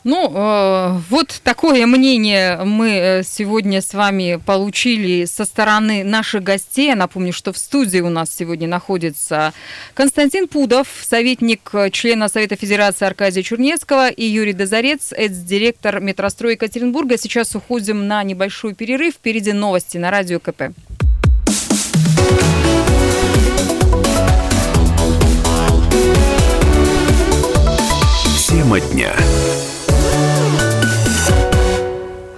Ну, 0.06 0.32
э, 0.32 1.00
вот 1.10 1.42
такое 1.44 1.88
мнение 1.88 2.64
мы 2.64 2.90
э, 2.92 3.24
сегодня 3.24 3.82
с 3.82 3.92
вами 3.96 4.40
получили 4.46 5.26
со 5.26 5.46
стороны 5.46 6.04
наших 6.04 6.44
гостей. 6.44 6.90
Я 6.90 6.96
напомню, 6.96 7.34
что 7.34 7.52
в 7.52 7.58
студии 7.58 8.02
у 8.02 8.10
нас 8.10 8.30
сегодня 8.30 8.68
находится 8.68 9.52
Константин 9.96 10.48
Пудов, 10.48 10.88
советник 11.02 11.72
э, 11.74 11.90
члена 11.90 12.30
Совета 12.30 12.56
Федерации 12.56 13.08
Аркадия 13.08 13.42
Чурнецкого 13.42 14.10
и 14.10 14.24
Юрий 14.26 14.54
Дозорец, 14.54 15.12
экс-директор 15.12 16.00
метростроя 16.00 16.52
Екатеринбурга. 16.52 17.18
Сейчас 17.18 17.56
уходим 17.56 18.08
на 18.08 18.22
небольшой 18.22 18.76
перерыв. 18.76 19.16
Впереди 19.16 19.54
новости 19.54 19.98
на 19.98 20.12
Радио 20.12 20.40
КП. 20.40 20.66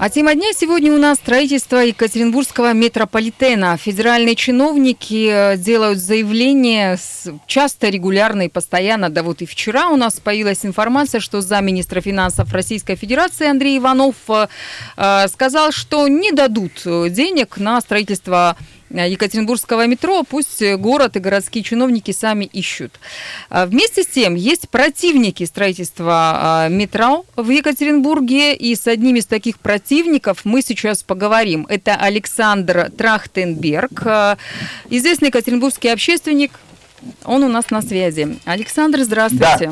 А 0.07 0.09
тема 0.09 0.35
дня 0.35 0.53
сегодня 0.55 0.93
у 0.93 0.97
нас 0.97 1.17
строительство 1.17 1.79
Екатеринбургского 1.79 2.71
метрополитена. 2.71 3.75
Федеральные 3.75 4.37
чиновники 4.37 5.27
э, 5.29 5.57
делают 5.57 5.99
заявления 5.99 6.97
часто, 7.45 7.89
регулярно 7.89 8.43
и 8.43 8.47
постоянно. 8.47 9.09
Да 9.09 9.21
вот 9.21 9.41
и 9.41 9.45
вчера 9.45 9.89
у 9.89 9.97
нас 9.97 10.21
появилась 10.21 10.65
информация, 10.65 11.19
что 11.19 11.41
замминистра 11.41 11.99
финансов 11.99 12.53
Российской 12.53 12.95
Федерации 12.95 13.49
Андрей 13.49 13.79
Иванов 13.79 14.15
э, 14.29 14.47
э, 14.95 15.27
сказал, 15.27 15.73
что 15.73 16.07
не 16.07 16.31
дадут 16.31 16.83
денег 16.85 17.57
на 17.57 17.81
строительство 17.81 18.55
Екатеринбургского 18.89 19.85
метро, 19.87 20.23
пусть 20.23 20.63
город 20.75 21.15
и 21.15 21.19
городские 21.19 21.63
чиновники 21.63 22.11
сами 22.11 22.45
ищут. 22.45 22.99
А 23.49 23.65
вместе 23.65 24.03
с 24.03 24.07
тем, 24.07 24.35
есть 24.35 24.69
противники 24.69 25.43
строительства 25.43 26.31
а, 26.35 26.67
метро 26.69 27.25
в 27.35 27.49
Екатеринбурге, 27.49 28.55
и 28.55 28.75
с 28.75 28.87
одним 28.87 29.17
из 29.17 29.25
таких 29.25 29.59
противников 29.59 30.45
мы 30.45 30.61
сейчас 30.61 31.03
поговорим. 31.03 31.65
Это 31.69 31.95
Александр 31.95 32.91
Трахтенберг, 32.97 34.05
э, 34.05 34.35
известный 34.89 35.27
екатеринбургский 35.27 35.91
общественник, 35.91 36.51
он 37.23 37.43
у 37.43 37.49
нас 37.49 37.69
на 37.69 37.81
связи. 37.81 38.39
Александр, 38.45 39.03
здравствуйте. 39.03 39.71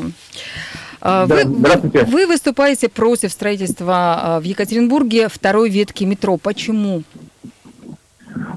Да. 1.00 1.26
Вы, 1.26 1.42
Здравствуйте. 1.44 2.04
Вы 2.04 2.26
выступаете 2.26 2.88
против 2.88 3.30
строительства 3.30 4.38
в 4.40 4.44
Екатеринбурге 4.44 5.28
второй 5.28 5.70
ветки 5.70 6.04
метро. 6.04 6.36
Почему? 6.36 7.04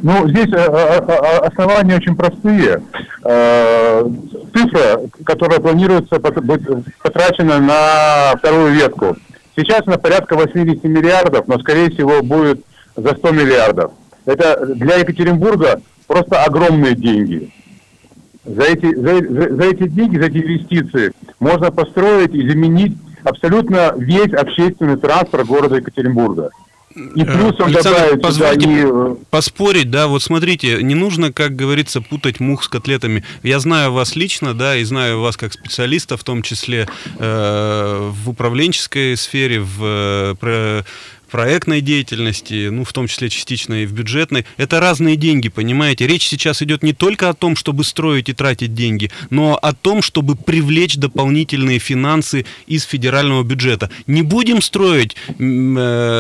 Ну, 0.02 0.28
здесь 0.30 0.52
э, 0.52 0.58
э, 0.58 1.02
э, 1.08 1.38
основания 1.46 1.96
очень 1.96 2.16
простые. 2.16 2.82
Цифра, 4.54 5.02
которая 5.26 5.60
планируется 5.60 6.20
быть 6.20 6.62
потрачена 7.02 7.60
на 7.60 8.38
вторую 8.38 8.74
ветку. 8.74 9.18
Сейчас 9.56 9.86
на 9.86 9.98
порядка 9.98 10.36
80 10.36 10.84
миллиардов, 10.86 11.48
но, 11.48 11.60
скорее 11.60 11.92
всего, 11.92 12.24
будет 12.24 12.62
за 12.96 13.10
100 13.10 13.32
миллиардов. 13.32 13.92
Это 14.26 14.66
для 14.66 14.96
Екатеринбурга 14.96 15.82
просто 16.08 16.44
огромные 16.44 16.96
деньги. 16.96 17.52
За 18.46 18.64
эти, 18.64 18.96
за, 18.96 19.18
за, 19.18 19.56
за 19.56 19.64
эти 19.64 19.88
деньги, 19.88 20.18
за 20.18 20.28
эти 20.28 20.38
инвестиции 20.38 21.12
можно 21.40 21.72
построить 21.72 22.34
и 22.34 22.50
заменить 22.50 22.98
абсолютно 23.24 23.94
весь 23.98 24.34
общественный 24.34 24.98
транспорт 24.98 25.46
города 25.46 25.76
Екатеринбурга. 25.76 26.50
И 26.96 27.24
плюсом 27.24 27.68
Александр, 27.68 28.18
позвольте 28.20 28.68
и... 28.68 28.84
Э, 28.84 29.16
поспорить, 29.30 29.92
да, 29.92 30.08
вот 30.08 30.24
смотрите, 30.24 30.82
не 30.82 30.96
нужно, 30.96 31.32
как 31.32 31.56
говорится, 31.56 32.02
путать 32.02 32.40
мух 32.40 32.64
с 32.64 32.68
котлетами. 32.68 33.24
Я 33.44 33.60
знаю 33.60 33.94
вас 33.94 34.16
лично, 34.16 34.56
да, 34.56 34.76
и 34.76 34.84
знаю 34.84 35.22
вас 35.22 35.38
как 35.38 35.54
специалиста, 35.54 36.18
в 36.18 36.24
том 36.24 36.42
числе 36.42 36.88
э, 37.20 38.12
в 38.12 38.30
управленческой 38.30 39.16
сфере, 39.18 39.62
в 39.62 40.36
э, 40.42 40.84
проектной 41.30 41.82
деятельности, 41.82 42.70
ну, 42.70 42.84
в 42.84 42.94
том 42.94 43.08
числе 43.08 43.30
частично 43.30 43.84
и 43.84 43.86
в 43.86 43.94
бюджетной. 43.94 44.46
Это 44.58 44.80
разные 44.80 45.16
деньги, 45.16 45.50
понимаете? 45.50 46.08
Речь 46.08 46.28
сейчас 46.28 46.62
идет 46.62 46.84
не 46.84 46.94
только 46.94 47.30
о 47.30 47.34
том, 47.34 47.56
чтобы 47.56 47.84
строить 47.84 48.30
и 48.30 48.34
тратить 48.34 48.74
деньги, 48.74 49.12
но 49.30 49.58
о 49.62 49.74
том, 49.74 50.02
чтобы 50.02 50.36
привлечь 50.36 50.98
дополнительные 50.98 51.80
финансы 51.80 52.46
из 52.68 52.84
федерального 52.84 53.44
бюджета. 53.44 53.90
Не 54.08 54.24
будем 54.24 54.62
строить 54.62 55.16
э, 55.28 55.34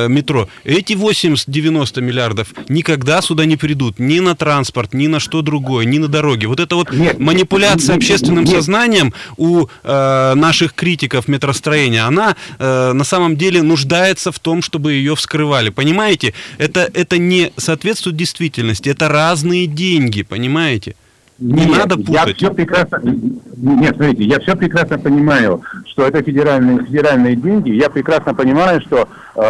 метро. 0.09 0.47
Эти 0.63 0.93
80-90 0.93 2.01
миллиардов 2.01 2.53
никогда 2.69 3.21
сюда 3.21 3.45
не 3.45 3.57
придут. 3.57 3.99
Ни 3.99 4.19
на 4.19 4.35
транспорт, 4.35 4.93
ни 4.93 5.07
на 5.07 5.19
что 5.19 5.41
другое, 5.41 5.85
ни 5.85 5.97
на 5.97 6.07
дороги. 6.07 6.45
Вот 6.45 6.59
это 6.59 6.75
вот 6.75 6.91
нет, 6.91 7.19
манипуляция 7.19 7.95
нет, 7.95 8.03
общественным 8.03 8.43
нет. 8.43 8.55
сознанием 8.55 9.13
у 9.37 9.67
э, 9.83 10.33
наших 10.35 10.73
критиков 10.73 11.27
метростроения, 11.27 12.05
она 12.05 12.35
э, 12.57 12.93
на 12.93 13.03
самом 13.03 13.35
деле 13.37 13.61
нуждается 13.63 14.31
в 14.31 14.39
том, 14.39 14.61
чтобы 14.61 14.98
ее 14.99 15.15
вскрывали. 15.15 15.69
Понимаете? 15.69 16.33
Это, 16.57 16.89
это 16.93 17.17
не 17.17 17.51
соответствует 17.57 18.15
действительности. 18.15 18.89
Это 18.89 19.07
разные 19.07 19.67
деньги, 19.67 20.23
понимаете? 20.23 20.95
Не 21.39 21.65
Нет, 21.65 21.77
надо 21.77 21.95
путать. 21.95 22.13
Я 22.13 22.33
все 22.33 22.51
прекрасно... 22.51 23.01
Нет, 23.01 23.95
смотрите, 23.95 24.23
я 24.25 24.39
все 24.39 24.55
прекрасно 24.55 24.99
понимаю, 24.99 25.61
что 25.87 26.05
это 26.05 26.21
федеральные, 26.21 26.85
федеральные 26.85 27.37
деньги. 27.37 27.71
Я 27.71 27.89
прекрасно 27.89 28.33
понимаю, 28.33 28.81
что 28.81 29.07
э, 29.35 29.41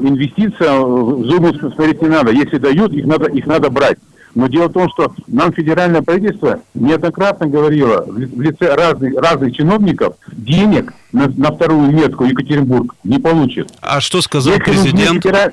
инвестиция 0.00 0.78
в 0.80 1.24
зубы 1.24 1.54
смотреть 1.74 2.02
не 2.02 2.08
надо. 2.08 2.30
Если 2.30 2.58
дают, 2.58 2.92
их 2.92 3.06
надо, 3.06 3.30
их 3.30 3.46
надо 3.46 3.70
брать. 3.70 3.98
Но 4.34 4.48
дело 4.48 4.68
в 4.68 4.72
том, 4.72 4.88
что 4.90 5.14
нам 5.26 5.52
федеральное 5.52 6.02
правительство 6.02 6.60
неоднократно 6.74 7.46
говорило 7.46 8.04
в 8.06 8.40
лице 8.40 8.74
разных, 8.74 9.14
разных 9.16 9.54
чиновников 9.56 10.16
денег 10.32 10.92
на, 11.12 11.28
на 11.28 11.52
вторую 11.52 11.92
метку 11.92 12.24
Екатеринбург 12.24 12.94
не 13.04 13.18
получит. 13.18 13.72
А 13.80 14.00
что 14.00 14.20
сказал 14.20 14.54
Если 14.54 14.64
президент? 14.64 15.22
Федераль... 15.22 15.52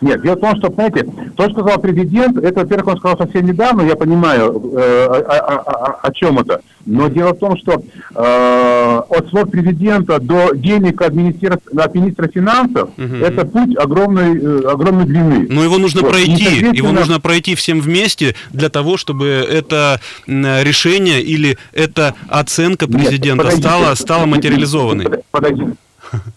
Нет, 0.00 0.22
дело 0.22 0.36
в 0.36 0.40
том, 0.40 0.56
что, 0.56 0.72
знаете, 0.72 1.06
то, 1.36 1.44
что 1.44 1.60
сказал 1.60 1.78
президент, 1.78 2.38
это, 2.38 2.60
во-первых, 2.60 2.88
он 2.88 2.98
сказал 2.98 3.18
совсем 3.18 3.46
недавно, 3.46 3.82
я 3.82 3.96
понимаю, 3.96 4.72
э, 4.74 5.06
о, 5.06 5.36
о, 5.36 5.58
о, 5.58 5.98
о 6.02 6.12
чем 6.12 6.38
это. 6.38 6.62
Но 6.86 7.08
дело 7.08 7.34
в 7.34 7.38
том, 7.38 7.56
что 7.58 7.82
э, 8.14 9.00
от 9.08 9.28
слов 9.28 9.50
президента 9.50 10.18
до 10.18 10.54
денег 10.54 11.02
от 11.02 11.12
министра, 11.12 11.58
от 11.76 11.94
министра 11.94 12.28
финансов, 12.28 12.88
угу. 12.96 13.16
это 13.16 13.44
путь 13.44 13.76
огромной, 13.76 14.38
э, 14.40 14.60
огромной 14.66 15.04
длины. 15.04 15.46
Но 15.50 15.62
его 15.62 15.76
нужно 15.76 16.00
вот. 16.00 16.10
пройти, 16.10 16.44
соответственно... 16.44 16.74
его 16.74 16.92
нужно 16.92 17.20
пройти 17.20 17.54
всем 17.54 17.80
вместе 17.80 18.34
для 18.52 18.70
того, 18.70 18.96
чтобы 18.96 19.26
это 19.26 20.00
решение 20.26 21.22
или 21.22 21.58
эта 21.72 22.14
оценка 22.28 22.86
президента 22.86 23.44
Нет, 23.44 23.58
стала, 23.58 23.94
стала 23.94 24.26
материализованной. 24.26 25.06
Подождите. 25.30 25.74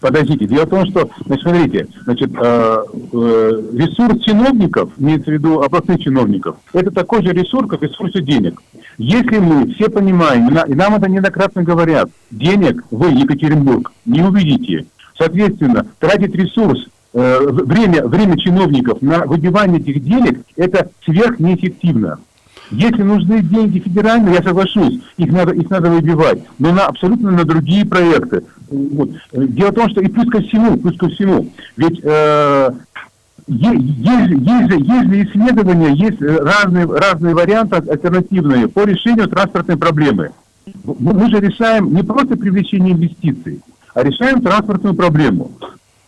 Подождите, 0.00 0.46
дело 0.46 0.66
в 0.66 0.70
том, 0.70 0.86
что, 0.86 1.10
значит, 1.26 1.42
смотрите, 1.42 1.86
значит, 2.04 2.30
э, 2.34 2.84
э, 3.12 3.62
ресурс 3.74 4.22
чиновников, 4.22 4.90
имеется 4.98 5.30
в 5.30 5.34
виду 5.34 5.60
областных 5.60 6.00
чиновников, 6.00 6.56
это 6.72 6.90
такой 6.90 7.22
же 7.22 7.32
ресурс, 7.32 7.68
как 7.68 7.82
ресурсы 7.82 8.20
денег. 8.20 8.60
Если 8.98 9.38
мы 9.38 9.72
все 9.74 9.88
понимаем, 9.88 10.48
и 10.48 10.74
нам 10.74 10.94
это 10.94 11.08
неоднократно 11.08 11.62
говорят, 11.62 12.10
денег 12.30 12.84
вы, 12.90 13.10
Екатеринбург, 13.10 13.92
не 14.04 14.22
увидите, 14.22 14.86
соответственно, 15.18 15.86
тратить 15.98 16.34
ресурс 16.34 16.86
э, 17.12 17.38
время, 17.48 18.06
время 18.06 18.38
чиновников 18.38 19.02
на 19.02 19.26
выбивание 19.26 19.80
этих 19.80 20.02
денег, 20.02 20.40
это 20.56 20.90
сверх 21.04 21.38
неэффективно. 21.38 22.18
Если 22.70 23.02
нужны 23.02 23.42
деньги 23.42 23.78
федеральные, 23.78 24.36
я 24.36 24.42
соглашусь, 24.42 25.00
их 25.16 25.30
надо, 25.30 25.52
их 25.52 25.68
надо 25.70 25.90
выбивать, 25.90 26.42
но 26.58 26.72
на 26.72 26.86
абсолютно 26.86 27.30
на 27.30 27.44
другие 27.44 27.84
проекты. 27.84 28.44
Вот. 28.70 29.10
Дело 29.32 29.70
в 29.70 29.74
том, 29.74 29.90
что 29.90 30.00
и 30.00 30.08
плюс 30.08 30.28
ко 30.30 30.40
всему, 30.40 30.76
плюс 30.78 30.96
ко 30.96 31.08
всему, 31.08 31.50
ведь 31.76 32.00
э, 32.02 32.70
есть, 33.46 33.80
есть, 33.80 34.88
есть 34.88 35.30
исследования, 35.30 35.92
есть 35.94 36.20
разные, 36.20 36.86
разные 36.86 37.34
варианты 37.34 37.76
альтернативные 37.76 38.68
по 38.68 38.84
решению 38.84 39.28
транспортной 39.28 39.76
проблемы. 39.76 40.30
Мы 40.84 41.30
же 41.30 41.40
решаем 41.40 41.94
не 41.94 42.02
просто 42.02 42.36
привлечение 42.36 42.94
инвестиций, 42.94 43.60
а 43.92 44.02
решаем 44.02 44.40
транспортную 44.40 44.94
проблему. 44.94 45.52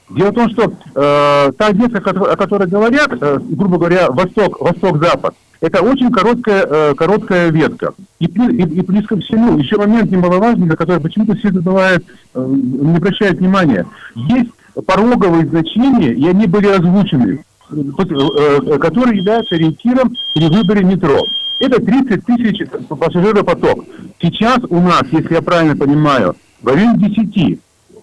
Дело 0.09 0.31
в 0.31 0.35
том, 0.35 0.51
что 0.51 0.73
э, 0.95 1.53
та 1.53 1.71
ветка, 1.73 1.99
о 1.99 2.37
которой 2.37 2.69
говорят, 2.69 3.09
э, 3.21 3.38
грубо 3.40 3.77
говоря, 3.77 4.09
восток, 4.11 4.61
восток-запад, 4.61 5.35
это 5.61 5.83
очень 5.83 6.11
короткая, 6.11 6.66
э, 6.69 6.95
короткая 6.95 7.51
ветка. 7.51 7.95
И, 8.19 8.27
и, 8.27 8.62
и 8.62 8.83
плюс 8.83 9.07
ко 9.07 9.16
всему, 9.19 9.59
еще 9.59 9.77
момент 9.77 10.11
немаловажный, 10.11 10.66
на 10.66 10.77
который 10.77 11.01
почему-то 11.01 11.35
все 11.37 11.51
забывают, 11.51 12.05
э, 12.35 12.47
не 12.47 12.97
обращают 12.97 13.38
внимания. 13.38 13.87
Есть 14.14 14.51
пороговые 14.87 15.47
значения, 15.47 16.12
и 16.12 16.29
они 16.29 16.47
были 16.47 16.66
озвучены, 16.66 17.45
э, 17.71 18.79
которые 18.79 19.19
являются 19.19 19.55
ориентиром 19.55 20.14
при 20.35 20.49
выборе 20.49 20.85
метро. 20.85 21.25
Это 21.59 21.81
30 21.81 22.25
тысяч 22.25 22.69
пассажиропоток. 22.88 23.85
Сейчас 24.21 24.59
у 24.69 24.81
нас, 24.81 25.05
если 25.11 25.35
я 25.35 25.42
правильно 25.42 25.75
понимаю, 25.75 26.37
в 26.62 26.66
районе 26.66 27.09
10 27.09 27.59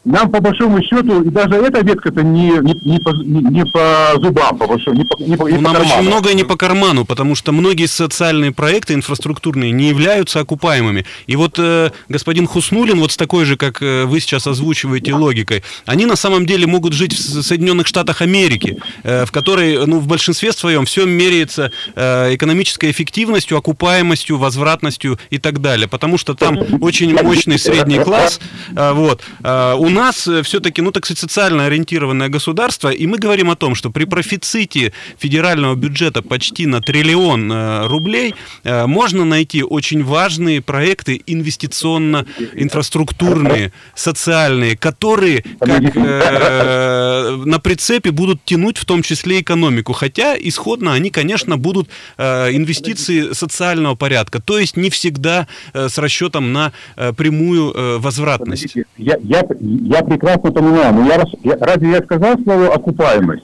нам 0.05 0.29
по 0.29 0.41
большому 0.41 0.81
счету, 0.83 1.23
и 1.23 1.29
даже 1.29 1.55
эта 1.55 1.81
ветка-то 1.81 2.23
не, 2.23 2.49
не, 2.49 2.73
не, 2.83 2.99
по, 2.99 3.11
не, 3.11 3.41
не 3.41 3.65
по 3.65 4.13
зубам, 4.21 4.57
по 4.57 4.67
большому, 4.67 4.97
не 4.97 5.05
по, 5.05 5.15
не 5.21 5.37
по, 5.37 5.47
не 5.47 5.57
ну, 5.57 5.57
по 5.57 5.63
Нам 5.63 5.73
карману. 5.75 5.95
очень 5.95 6.07
многое 6.07 6.33
не 6.33 6.43
по 6.43 6.57
карману, 6.57 7.05
потому 7.05 7.35
что 7.35 7.53
многие 7.53 7.87
социальные 7.87 8.51
проекты 8.51 8.95
инфраструктурные 8.95 9.71
не 9.71 9.87
являются 9.87 10.41
окупаемыми. 10.41 11.05
И 11.27 11.37
вот 11.37 11.57
э, 11.57 11.91
господин 12.09 12.47
Хуснулин, 12.47 12.99
вот 12.99 13.13
с 13.13 13.17
такой 13.17 13.45
же, 13.45 13.55
как 13.55 13.81
э, 13.81 14.03
вы 14.03 14.19
сейчас 14.19 14.45
озвучиваете 14.45 15.13
логикой, 15.13 15.63
они 15.85 16.05
на 16.05 16.17
самом 16.17 16.45
деле 16.45 16.67
могут 16.67 16.93
жить 16.93 17.13
в 17.13 17.41
Соединенных 17.41 17.87
Штатах 17.87 18.21
Америки, 18.21 18.79
э, 19.03 19.25
в 19.25 19.31
которой, 19.31 19.85
ну, 19.87 19.99
в 19.99 20.07
большинстве 20.07 20.51
своем 20.51 20.85
все 20.85 21.05
меряется 21.05 21.71
э, 21.95 22.35
экономической 22.35 22.91
эффективностью, 22.91 23.57
окупаемостью, 23.57 24.37
возвратностью 24.37 25.17
и 25.29 25.37
так 25.37 25.61
далее, 25.61 25.87
потому 25.87 26.17
что 26.17 26.33
там 26.33 26.57
очень 26.81 27.13
мощный 27.23 27.57
средний 27.57 27.99
класс, 27.99 28.41
э, 28.75 28.91
вот, 28.91 29.21
э, 29.43 29.75
у 29.77 29.92
нас 29.93 30.27
э, 30.27 30.41
все-таки, 30.43 30.81
ну, 30.81 30.91
так 30.91 31.05
сказать, 31.05 31.19
социально 31.19 31.65
ориентированное 31.65 32.27
государство, 32.29 32.89
и 32.89 33.07
мы 33.07 33.17
говорим 33.17 33.49
о 33.49 33.55
том, 33.55 33.75
что 33.75 33.89
при 33.89 34.03
профиците 34.05 34.93
федерального 35.17 35.75
бюджета 35.75 36.21
почти 36.21 36.65
на 36.65 36.81
триллион 36.81 37.51
э, 37.51 37.87
рублей 37.87 38.35
э, 38.63 38.85
можно 38.85 39.25
найти 39.25 39.63
очень 39.63 40.03
важные 40.03 40.61
проекты 40.61 41.21
инвестиционно-инфраструктурные, 41.25 43.73
социальные, 43.95 44.77
которые 44.77 45.43
как 45.59 45.95
э, 45.95 47.35
на 47.45 47.59
прицепе 47.59 48.11
будут 48.11 48.45
тянуть 48.45 48.77
в 48.77 48.85
том 48.85 49.03
числе 49.03 49.41
экономику. 49.41 49.91
Хотя 49.93 50.35
исходно 50.39 50.93
они, 50.93 51.09
конечно, 51.09 51.57
будут 51.57 51.89
э, 52.17 52.51
инвестиции 52.51 53.33
социального 53.33 53.95
порядка, 53.95 54.39
то 54.41 54.59
есть 54.59 54.77
не 54.77 54.89
всегда 54.89 55.47
э, 55.73 55.89
с 55.89 55.97
расчетом 55.97 56.53
на 56.53 56.71
э, 56.95 57.11
прямую 57.13 57.73
э, 57.73 57.97
возвратность. 57.97 58.75
Я, 58.97 59.17
я, 59.23 59.43
я 59.83 60.01
прекрасно 60.03 60.51
понимаю, 60.51 60.93
но 60.93 61.05
я, 61.05 61.23
я 61.43 61.57
разве 61.59 61.91
я 61.91 62.01
сказал 62.01 62.37
слово 62.43 62.73
окупаемость? 62.73 63.43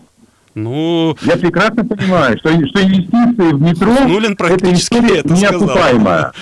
Ну, 0.55 1.15
я 1.21 1.37
прекрасно 1.37 1.85
понимаю, 1.85 2.37
что, 2.37 2.49
что 2.49 2.83
инвестиции 2.83 3.53
в 3.53 3.61
метро 3.61 3.93
Нулин 4.07 4.35
это 4.39 4.73
история 4.73 5.19
это 5.19 5.33
неокупаемая. 5.33 6.31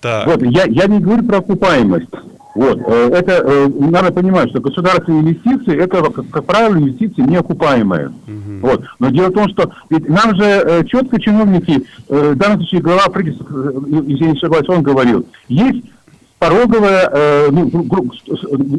Так. 0.00 0.26
Вот, 0.26 0.42
я, 0.42 0.64
я 0.64 0.86
не 0.86 0.98
говорю 0.98 1.22
про 1.22 1.38
окупаемость. 1.38 2.08
Вот, 2.56 2.76
э, 2.84 3.10
это 3.12 3.34
э, 3.34 3.68
надо 3.68 4.10
понимать, 4.10 4.50
что 4.50 4.60
государственные 4.60 5.22
инвестиции 5.22 5.80
это, 5.80 6.02
как, 6.10 6.28
как 6.28 6.44
правило, 6.44 6.74
инвестиции 6.74 7.22
неокупаемые. 7.22 8.08
Угу. 8.08 8.66
Вот. 8.66 8.82
Но 8.98 9.10
дело 9.10 9.28
в 9.28 9.34
том, 9.34 9.48
что 9.50 9.70
ведь 9.90 10.08
нам 10.08 10.34
же 10.34 10.42
э, 10.44 10.84
четко 10.86 11.20
чиновники, 11.20 11.86
в 12.08 12.34
данном 12.34 12.58
случае 12.58 12.80
глава 12.80 13.06
правительства, 13.10 13.46
не 13.86 14.32
ошибаюсь, 14.32 14.68
он 14.68 14.82
говорил, 14.82 15.24
есть 15.46 15.84
пороговая... 16.42 17.08
Э, 17.12 17.48
ну, 17.52 17.70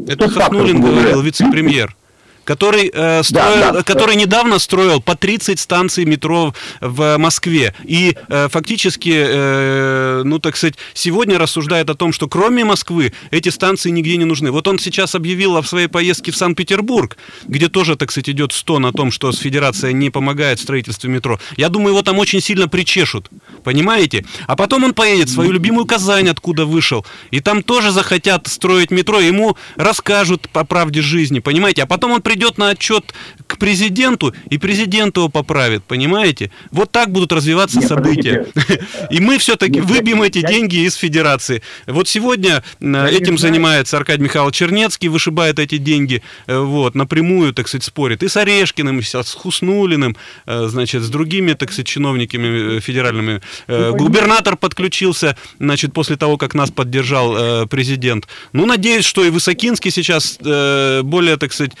Это 0.06 0.28
Хахнулин 0.28 0.82
говорил, 0.82 1.22
вице-премьер 1.22 1.96
который, 2.44 2.90
э, 2.92 3.22
строил, 3.22 3.60
да, 3.60 3.72
да. 3.72 3.82
который 3.82 4.16
недавно 4.16 4.58
строил 4.58 5.00
по 5.00 5.16
30 5.16 5.58
станций 5.58 6.04
метро 6.04 6.54
в 6.80 7.16
Москве. 7.18 7.74
И 7.84 8.16
э, 8.28 8.48
фактически 8.50 9.12
э, 9.14 10.22
ну, 10.24 10.38
так 10.38 10.56
сказать, 10.56 10.74
сегодня 10.94 11.38
рассуждает 11.38 11.90
о 11.90 11.94
том, 11.94 12.12
что 12.12 12.28
кроме 12.28 12.64
Москвы 12.64 13.12
эти 13.30 13.48
станции 13.48 13.90
нигде 13.90 14.16
не 14.16 14.24
нужны. 14.24 14.50
Вот 14.50 14.68
он 14.68 14.78
сейчас 14.78 15.14
объявил 15.14 15.56
о 15.56 15.62
своей 15.62 15.88
поездке 15.88 16.32
в 16.32 16.36
Санкт-Петербург, 16.36 17.16
где 17.46 17.68
тоже, 17.68 17.96
так 17.96 18.10
сказать, 18.10 18.30
идет 18.30 18.52
стон 18.52 18.86
о 18.86 18.92
том, 18.92 19.10
что 19.10 19.32
Федерация 19.32 19.92
не 19.92 20.10
помогает 20.10 20.58
в 20.58 20.62
строительстве 20.62 21.10
метро. 21.10 21.38
Я 21.56 21.68
думаю, 21.68 21.90
его 21.90 22.02
там 22.02 22.18
очень 22.18 22.40
сильно 22.40 22.68
причешут, 22.68 23.28
понимаете? 23.62 24.24
А 24.46 24.56
потом 24.56 24.84
он 24.84 24.94
поедет 24.94 25.28
в 25.28 25.32
свою 25.32 25.52
любимую 25.52 25.86
Казань, 25.86 26.28
откуда 26.28 26.66
вышел, 26.66 27.04
и 27.30 27.40
там 27.40 27.62
тоже 27.62 27.90
захотят 27.90 28.46
строить 28.46 28.90
метро, 28.90 29.20
ему 29.20 29.56
расскажут 29.76 30.48
по 30.48 30.64
правде 30.64 31.00
жизни, 31.00 31.38
понимаете? 31.38 31.82
А 31.82 31.86
потом 31.86 32.12
он 32.12 32.22
придет 32.34 32.58
на 32.58 32.70
отчет 32.70 33.14
к 33.46 33.58
президенту, 33.58 34.34
и 34.50 34.58
президент 34.58 35.16
его 35.16 35.28
поправит, 35.28 35.84
понимаете? 35.84 36.50
Вот 36.72 36.90
так 36.90 37.10
будут 37.10 37.30
развиваться 37.30 37.78
Нет, 37.78 37.88
события. 37.88 38.46
И 39.10 39.20
мы 39.20 39.38
все-таки 39.38 39.80
выбьем 39.80 40.22
эти 40.22 40.40
деньги 40.40 40.84
из 40.84 40.94
Федерации. 40.94 41.62
Вот 41.86 42.08
сегодня 42.08 42.64
э, 42.80 43.08
этим 43.10 43.38
занимается 43.38 43.96
Аркадий 43.96 44.22
Михайлович 44.24 44.56
Чернецкий, 44.56 45.08
вышибает 45.08 45.60
эти 45.60 45.78
деньги, 45.78 46.22
э, 46.46 46.58
вот, 46.58 46.96
напрямую, 46.96 47.52
так 47.52 47.68
сказать, 47.68 47.84
спорит. 47.84 48.22
И 48.24 48.28
с 48.28 48.36
Орешкиным, 48.36 48.98
и 48.98 49.02
с 49.02 49.34
Хуснулиным, 49.34 50.16
э, 50.46 50.66
значит, 50.68 51.02
с 51.02 51.08
другими, 51.08 51.52
так 51.52 51.70
сказать, 51.70 51.86
чиновниками 51.86 52.80
федеральными. 52.80 53.40
Губернатор 53.68 54.56
подключился, 54.56 55.36
значит, 55.60 55.92
после 55.92 56.16
того, 56.16 56.36
как 56.36 56.54
нас 56.54 56.70
поддержал 56.70 57.66
президент. 57.68 58.26
Ну, 58.52 58.66
надеюсь, 58.66 59.04
что 59.04 59.24
и 59.24 59.30
Высокинский 59.30 59.90
сейчас 59.90 60.38
более, 60.40 61.36
так 61.36 61.52
сказать, 61.52 61.72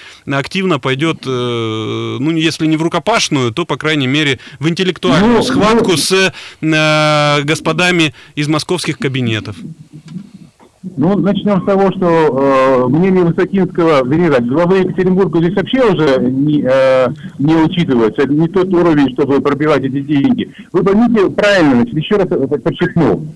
активно 0.44 0.78
пойдет, 0.78 1.24
ну, 1.24 2.30
если 2.30 2.66
не 2.66 2.76
в 2.76 2.82
рукопашную, 2.82 3.52
то, 3.52 3.64
по 3.64 3.76
крайней 3.76 4.06
мере, 4.06 4.38
в 4.60 4.68
интеллектуальную 4.68 5.38
ну, 5.38 5.42
схватку 5.42 5.92
ну... 5.92 5.96
с 5.96 6.32
господами 7.44 8.14
из 8.34 8.48
московских 8.48 8.98
кабинетов. 8.98 9.56
Ну, 10.96 11.16
начнем 11.18 11.62
с 11.62 11.64
того, 11.64 11.90
что 11.92 12.84
э, 12.84 12.88
мнение 12.88 13.24
Высокинского, 13.24 14.04
вернее, 14.04 14.38
главы 14.40 14.80
Екатеринбурга 14.80 15.38
здесь 15.38 15.56
вообще 15.56 15.82
уже 15.82 16.18
не, 16.20 16.62
э, 16.62 17.08
не 17.38 17.56
учитывается. 17.56 18.22
Это 18.22 18.32
не 18.32 18.48
тот 18.48 18.72
уровень, 18.72 19.10
чтобы 19.14 19.40
пробивать 19.40 19.82
эти 19.82 20.00
деньги. 20.00 20.52
Вы 20.72 20.84
поймите 20.84 21.30
правильно, 21.30 21.76
значит, 21.76 21.96
еще 21.96 22.16
раз 22.16 22.28
подчеркну. 22.28 23.26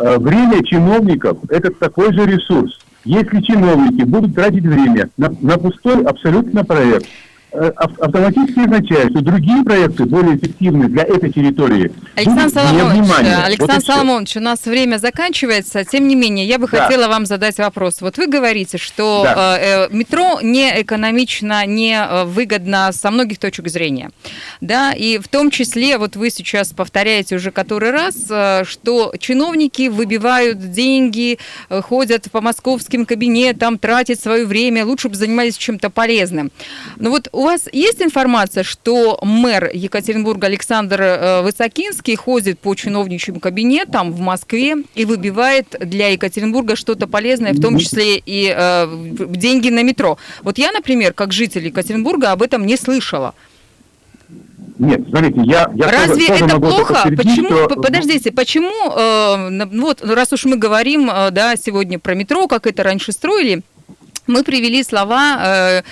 Э, 0.00 0.18
время 0.18 0.64
чиновников– 0.64 1.38
это 1.48 1.70
такой 1.70 2.12
же 2.12 2.26
ресурс. 2.26 2.78
Если 3.08 3.40
чиновники 3.40 4.02
будут 4.02 4.34
тратить 4.34 4.64
время 4.64 5.08
на, 5.16 5.30
на 5.40 5.56
пустой 5.56 6.04
абсолютно 6.04 6.62
проект, 6.62 7.06
автоматически 7.52 8.60
означает, 8.60 9.10
что 9.10 9.20
другие 9.22 9.64
проекты 9.64 10.04
более 10.04 10.36
эффективны 10.36 10.88
для 10.88 11.02
этой 11.02 11.32
территории. 11.32 11.90
Александр 12.14 12.50
Соломонович, 12.50 13.26
Александр 13.44 13.74
вот 13.74 13.84
Соломонович, 13.84 14.36
у 14.36 14.40
нас 14.40 14.64
время 14.66 14.98
заканчивается. 14.98 15.84
Тем 15.84 16.08
не 16.08 16.14
менее, 16.14 16.46
я 16.46 16.58
бы 16.58 16.68
да. 16.68 16.82
хотела 16.82 17.08
вам 17.08 17.26
задать 17.26 17.58
вопрос. 17.58 18.00
Вот 18.00 18.18
вы 18.18 18.26
говорите, 18.26 18.76
что 18.78 19.22
да. 19.24 19.58
э, 19.58 19.86
э 19.86 19.88
метро 19.90 20.40
не 20.42 20.82
экономично, 20.82 21.64
не 21.66 21.94
э, 21.98 22.24
выгодно 22.24 22.90
со 22.92 23.10
многих 23.10 23.38
точек 23.38 23.68
зрения. 23.68 24.10
Да, 24.60 24.92
и 24.92 25.18
в 25.18 25.28
том 25.28 25.50
числе, 25.50 25.98
вот 25.98 26.16
вы 26.16 26.30
сейчас 26.30 26.72
повторяете 26.72 27.36
уже 27.36 27.50
который 27.50 27.90
раз, 27.90 28.14
что 28.66 29.14
чиновники 29.18 29.88
выбивают 29.88 30.70
деньги, 30.70 31.38
ходят 31.68 32.30
по 32.30 32.40
московским 32.40 33.06
кабинетам, 33.06 33.78
тратят 33.78 34.20
свое 34.20 34.44
время, 34.46 34.84
лучше 34.84 35.08
бы 35.08 35.14
занимались 35.14 35.56
чем-то 35.56 35.90
полезным. 35.90 36.50
Но 36.96 37.10
вот 37.10 37.28
у 37.38 37.42
вас 37.42 37.68
есть 37.72 38.02
информация, 38.02 38.64
что 38.64 39.16
мэр 39.22 39.70
Екатеринбурга 39.72 40.48
Александр 40.48 41.00
э, 41.00 41.42
Высокинский 41.42 42.16
ходит 42.16 42.58
по 42.58 42.74
чиновничьим 42.74 43.38
кабинетам 43.38 44.10
в 44.10 44.18
Москве 44.18 44.78
и 44.96 45.04
выбивает 45.04 45.76
для 45.78 46.08
Екатеринбурга 46.08 46.74
что-то 46.74 47.06
полезное, 47.06 47.52
в 47.52 47.60
том 47.60 47.78
числе 47.78 48.18
и 48.18 48.52
э, 48.52 48.88
деньги 49.28 49.68
на 49.68 49.84
метро? 49.84 50.18
Вот 50.42 50.58
я, 50.58 50.72
например, 50.72 51.12
как 51.12 51.32
житель 51.32 51.66
Екатеринбурга 51.66 52.32
об 52.32 52.42
этом 52.42 52.66
не 52.66 52.76
слышала. 52.76 53.34
Нет, 54.80 55.02
смотрите, 55.08 55.40
я... 55.44 55.70
я 55.76 55.90
Разве 55.92 56.26
тоже, 56.26 56.40
тоже 56.40 56.44
это 56.44 56.60
плохо? 56.60 57.10
Почему, 57.16 57.48
что... 57.48 57.68
подождите, 57.68 58.32
почему, 58.32 58.90
э, 58.96 59.66
вот 59.80 60.02
раз 60.02 60.32
уж 60.32 60.44
мы 60.44 60.56
говорим, 60.56 61.08
э, 61.08 61.30
да, 61.30 61.54
сегодня 61.54 62.00
про 62.00 62.14
метро, 62.16 62.48
как 62.48 62.66
это 62.66 62.82
раньше 62.82 63.12
строили, 63.12 63.62
мы 64.28 64.44
привели 64.44 64.82
слова 64.82 65.38
э, 65.40 65.82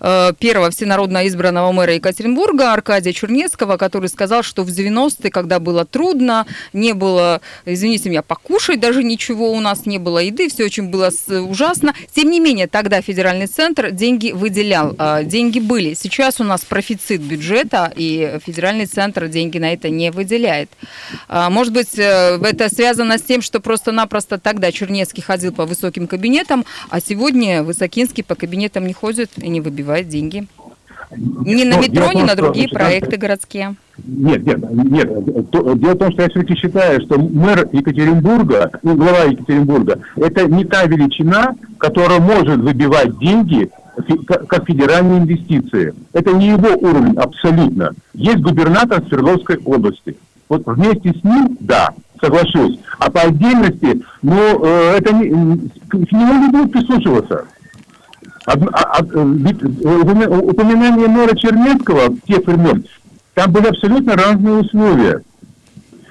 э, 0.00 0.32
первого 0.38 0.70
всенародно 0.70 1.26
избранного 1.26 1.72
мэра 1.72 1.94
Екатеринбурга 1.94 2.72
Аркадия 2.72 3.12
Чернецкого, 3.12 3.78
который 3.78 4.08
сказал, 4.08 4.42
что 4.42 4.62
в 4.62 4.68
90-е, 4.68 5.30
когда 5.30 5.58
было 5.58 5.84
трудно, 5.84 6.46
не 6.72 6.92
было, 6.92 7.40
извините 7.64 8.10
меня, 8.10 8.22
покушать 8.22 8.78
даже 8.78 9.02
ничего 9.02 9.50
у 9.50 9.60
нас, 9.60 9.86
не 9.86 9.98
было 9.98 10.18
еды, 10.18 10.48
все 10.48 10.64
очень 10.64 10.90
было 10.90 11.10
ужасно. 11.28 11.94
Тем 12.14 12.30
не 12.30 12.38
менее, 12.38 12.66
тогда 12.66 13.00
федеральный 13.00 13.46
центр 13.46 13.90
деньги 13.90 14.32
выделял, 14.32 14.94
э, 14.98 15.24
деньги 15.24 15.58
были. 15.58 15.94
Сейчас 15.94 16.40
у 16.40 16.44
нас 16.44 16.64
профицит 16.64 17.22
бюджета, 17.22 17.92
и 17.96 18.38
федеральный 18.44 18.86
центр 18.86 19.28
деньги 19.28 19.58
на 19.58 19.72
это 19.72 19.88
не 19.88 20.10
выделяет. 20.10 20.70
Может 21.28 21.72
быть, 21.72 21.94
это 21.94 22.68
связано 22.68 23.18
с 23.18 23.22
тем, 23.22 23.40
что 23.40 23.60
просто-напросто 23.60 24.38
тогда 24.38 24.70
Чернецкий 24.70 25.22
ходил 25.22 25.52
по 25.52 25.64
высоким 25.64 26.06
кабинетам, 26.06 26.64
а 26.90 27.00
сегодня 27.00 27.62
высокий 27.62 27.85
Сакинский 27.86 28.24
по 28.24 28.34
кабинетам 28.34 28.84
не 28.84 28.92
ходит 28.92 29.30
и 29.36 29.48
не 29.48 29.60
выбивает 29.60 30.08
деньги. 30.08 30.48
Ни 31.16 31.62
на 31.62 31.76
ну, 31.76 31.82
метро, 31.82 32.12
ни 32.12 32.22
на 32.22 32.34
другие 32.34 32.66
что, 32.66 32.74
проекты 32.74 33.16
городские. 33.16 33.76
Нет, 34.04 34.44
нет, 34.44 34.58
нет. 34.72 35.08
Дело 35.52 35.94
в 35.94 35.98
том, 35.98 36.10
что 36.10 36.22
я 36.22 36.28
все-таки 36.28 36.56
считаю, 36.56 37.00
что 37.02 37.16
мэр 37.16 37.68
Екатеринбурга, 37.72 38.72
ну, 38.82 38.96
глава 38.96 39.22
Екатеринбурга, 39.30 40.00
это 40.16 40.46
не 40.48 40.64
та 40.64 40.84
величина, 40.86 41.54
которая 41.78 42.18
может 42.18 42.58
выбивать 42.58 43.16
деньги 43.20 43.70
как 44.26 44.66
федеральные 44.66 45.20
инвестиции. 45.20 45.94
Это 46.12 46.32
не 46.32 46.48
его 46.48 46.70
уровень 46.76 47.16
абсолютно. 47.16 47.92
Есть 48.14 48.40
губернатор 48.40 49.00
Свердловской 49.06 49.58
области. 49.64 50.16
Вот 50.48 50.62
вместе 50.66 51.12
с 51.12 51.22
ним, 51.22 51.56
да, 51.60 51.90
соглашусь. 52.20 52.80
А 52.98 53.10
по 53.10 53.22
отдельности, 53.22 54.02
ну, 54.22 54.64
э, 54.64 54.96
это 54.98 55.14
не, 55.14 55.28
к 55.88 56.12
нему 56.12 56.42
не 56.42 56.50
будут 56.50 56.72
прислушиваться. 56.72 57.46
А, 58.46 58.52
а, 58.52 59.02
упоминание 59.02 61.08
мэра 61.08 61.36
Чернецкого 61.36 62.16
тех 62.26 62.46
времен, 62.46 62.84
там 63.34 63.50
были 63.50 63.66
абсолютно 63.66 64.14
разные 64.14 64.54
условия. 64.54 65.22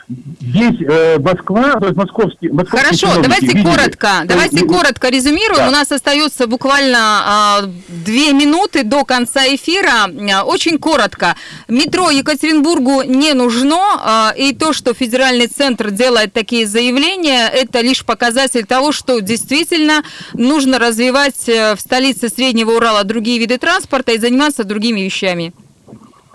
Здесь 0.07 0.81
э, 0.87 1.17
Москва, 1.17 1.79
то 1.79 1.87
есть 1.87 1.97
московский... 1.97 2.51
Хорошо, 2.67 3.07
давайте 3.23 3.47
видели, 3.47 3.63
коротко, 3.63 4.21
давайте 4.25 4.63
э, 4.63 4.67
коротко 4.67 5.09
резюмируем. 5.09 5.57
Да. 5.57 5.67
У 5.69 5.71
нас 5.71 5.91
остается 5.91 6.45
буквально 6.45 7.61
э, 7.63 7.67
две 7.87 8.31
минуты 8.33 8.83
до 8.83 9.03
конца 9.03 9.47
эфира. 9.47 10.11
Очень 10.45 10.77
коротко. 10.77 11.35
Метро 11.67 12.11
Екатеринбургу 12.11 13.01
не 13.01 13.33
нужно, 13.33 14.31
э, 14.35 14.37
и 14.37 14.53
то, 14.53 14.73
что 14.73 14.93
федеральный 14.93 15.47
центр 15.47 15.89
делает 15.89 16.33
такие 16.33 16.67
заявления, 16.67 17.47
это 17.47 17.81
лишь 17.81 18.05
показатель 18.05 18.65
того, 18.65 18.91
что 18.91 19.21
действительно 19.21 20.03
нужно 20.33 20.77
развивать 20.77 21.49
э, 21.49 21.75
в 21.75 21.79
столице 21.79 22.29
Среднего 22.29 22.75
Урала 22.75 23.03
другие 23.05 23.39
виды 23.39 23.57
транспорта 23.57 24.11
и 24.11 24.19
заниматься 24.19 24.65
другими 24.65 25.01
вещами. 25.01 25.51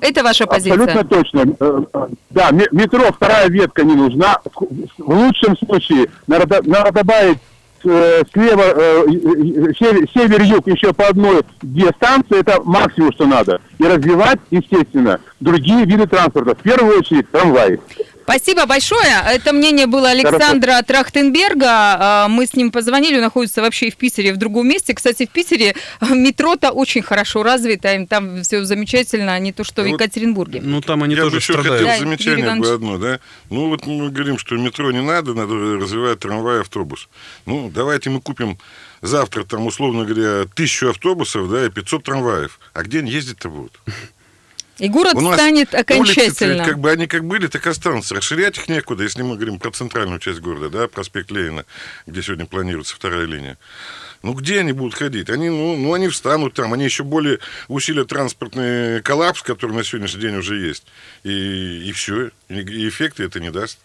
Это 0.01 0.23
ваша 0.23 0.47
позиция? 0.47 0.75
Абсолютно 0.75 1.05
точно. 1.05 1.45
Э, 1.61 1.83
э, 1.93 2.07
да, 2.31 2.51
метро 2.51 3.13
вторая 3.13 3.49
ветка 3.49 3.85
не 3.85 3.95
нужна. 3.95 4.39
В 4.99 5.15
лучшем 5.15 5.57
случае 5.59 6.09
надо, 6.27 6.63
добавить 6.63 7.39
э, 7.85 8.23
слева, 8.33 9.07
север-юг 10.13 10.67
еще 10.67 10.93
по 10.93 11.09
одной, 11.09 11.43
две 11.63 11.89
станции, 11.91 12.41
это 12.41 12.61
максимум, 12.63 13.13
что 13.13 13.27
надо. 13.27 13.61
И 13.79 13.85
развивать, 13.85 14.41
естественно, 14.51 15.21
другие 15.41 15.85
виды 15.85 16.07
транспорта, 16.07 16.55
в 16.55 16.63
первую 16.63 16.99
очередь 16.99 17.31
трамваи. 17.31 17.81
Спасибо 18.31 18.65
большое. 18.67 19.25
Это 19.27 19.53
мнение 19.53 19.89
было 19.89 20.11
Александра 20.11 20.71
Хорошо. 20.71 20.87
Трахтенберга. 20.87 21.67
А, 21.67 22.29
мы 22.29 22.47
с 22.47 22.55
ним 22.55 22.71
позвонили, 22.71 23.17
он 23.17 23.23
находится 23.23 23.61
вообще 23.61 23.89
и 23.89 23.91
в 23.91 23.97
Питере, 23.97 24.33
в 24.33 24.37
другом 24.37 24.69
месте. 24.69 24.95
Кстати, 24.95 25.27
в 25.27 25.31
Питере 25.31 25.75
метро-то 26.01 26.71
очень 26.71 27.03
хорошо 27.03 27.43
развито, 27.43 27.93
им 27.93 28.07
там 28.07 28.43
все 28.43 28.65
замечательно, 28.65 29.35
а 29.35 29.39
не 29.41 29.53
то, 29.53 29.65
что 29.65 29.83
в 29.83 29.87
Екатеринбурге. 29.87 30.61
Ну, 30.63 30.81
там 30.81 31.03
они 31.03 31.17
Я 31.17 31.23
тоже 31.23 31.39
еще 31.39 31.55
страдают. 31.55 31.81
хотел 31.81 31.93
да, 31.93 31.99
замечание 31.99 32.55
бы 32.55 32.71
одно, 32.71 32.99
да? 32.99 33.19
Ну, 33.51 33.69
вот 33.69 33.85
мы 33.87 34.11
говорим, 34.11 34.39
что 34.39 34.57
метро 34.57 34.93
не 34.93 35.03
надо, 35.03 35.35
надо 35.35 35.55
развивать 35.55 36.21
трамвай 36.21 36.59
и 36.59 36.61
автобус. 36.61 37.09
Ну, 37.47 37.69
давайте 37.75 38.11
мы 38.11 38.21
купим 38.21 38.59
завтра, 39.03 39.43
там, 39.43 39.67
условно 39.67 40.05
говоря, 40.05 40.47
тысячу 40.55 40.91
автобусов, 40.91 41.51
да, 41.51 41.67
и 41.67 41.71
500 41.71 42.05
трамваев. 42.05 42.61
А 42.75 42.83
где 42.85 43.01
они 43.01 43.11
ездить-то 43.11 43.49
будут? 43.49 43.81
И 44.81 44.89
город 44.89 45.15
У 45.15 45.33
станет 45.33 45.75
окончательно. 45.75 46.55
Улицы, 46.55 46.71
как 46.71 46.79
бы 46.79 46.91
они 46.91 47.07
как 47.07 47.25
были, 47.25 47.47
так 47.49 47.67
и 47.67 47.69
останутся. 47.69 48.15
Расширять 48.15 48.57
их 48.57 48.69
некуда, 48.69 49.03
если 49.03 49.23
мы 49.23 49.37
говорим 49.37 49.59
про 49.59 49.71
центральную 49.71 50.19
часть 50.19 50.41
города, 50.41 50.71
да, 50.71 50.89
проспект 50.89 51.31
Ленина, 51.31 51.67
где 52.07 52.23
сегодня 52.23 52.47
планируется 52.47 52.95
вторая 52.95 53.27
линия. 53.27 53.59
Ну, 54.23 54.33
где 54.33 54.61
они 54.61 54.73
будут 54.73 54.95
ходить? 54.95 55.29
Они, 55.29 55.51
ну, 55.51 55.77
ну, 55.77 55.93
они 55.93 56.09
встанут 56.09 56.55
там, 56.55 56.73
они 56.73 56.85
еще 56.85 57.05
более 57.05 57.41
усилят 57.69 58.09
транспортный 58.09 59.03
коллапс, 59.03 59.43
который 59.43 59.77
на 59.77 59.85
сегодняшний 59.85 60.21
день 60.21 60.37
уже 60.37 60.57
есть. 60.59 60.85
И, 61.25 61.85
и 61.87 61.93
все. 61.93 62.31
И 62.49 62.89
эффекта 62.89 63.23
это 63.23 63.39
не 63.39 63.51
даст. 63.51 63.79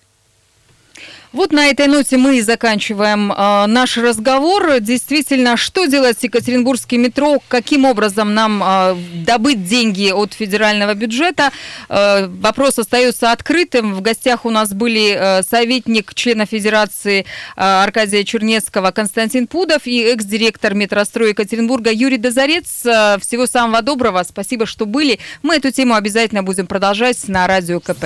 Вот 1.35 1.51
на 1.51 1.67
этой 1.67 1.87
ноте 1.87 2.15
мы 2.15 2.37
и 2.37 2.41
заканчиваем 2.41 3.29
э, 3.29 3.65
наш 3.65 3.97
разговор. 3.97 4.79
Действительно, 4.79 5.57
что 5.57 5.85
делать 5.85 6.17
с 6.17 6.23
Екатеринбургским 6.23 7.01
метро? 7.01 7.39
Каким 7.49 7.83
образом 7.83 8.33
нам 8.33 8.63
э, 8.63 8.95
добыть 9.25 9.67
деньги 9.67 10.11
от 10.11 10.33
федерального 10.33 10.93
бюджета? 10.93 11.51
Э, 11.89 12.27
вопрос 12.27 12.79
остается 12.79 13.33
открытым. 13.33 13.95
В 13.95 14.01
гостях 14.01 14.45
у 14.45 14.49
нас 14.49 14.73
были 14.73 15.13
э, 15.13 15.43
советник 15.43 16.13
члена 16.13 16.45
Федерации 16.45 17.25
э, 17.57 17.61
Аркадия 17.83 18.23
Чернецкого 18.23 18.91
Константин 18.91 19.47
Пудов 19.47 19.87
и 19.87 20.03
экс-директор 20.03 20.73
метростроя 20.73 21.31
Екатеринбурга 21.31 21.91
Юрий 21.91 22.17
Дозорец. 22.17 22.85
Э, 22.85 23.17
всего 23.19 23.45
самого 23.45 23.81
доброго. 23.81 24.23
Спасибо, 24.23 24.65
что 24.65 24.85
были. 24.85 25.19
Мы 25.43 25.57
эту 25.57 25.69
тему 25.71 25.95
обязательно 25.95 26.43
будем 26.43 26.65
продолжать 26.65 27.27
на 27.27 27.45
радио 27.45 27.81
КП. 27.81 28.05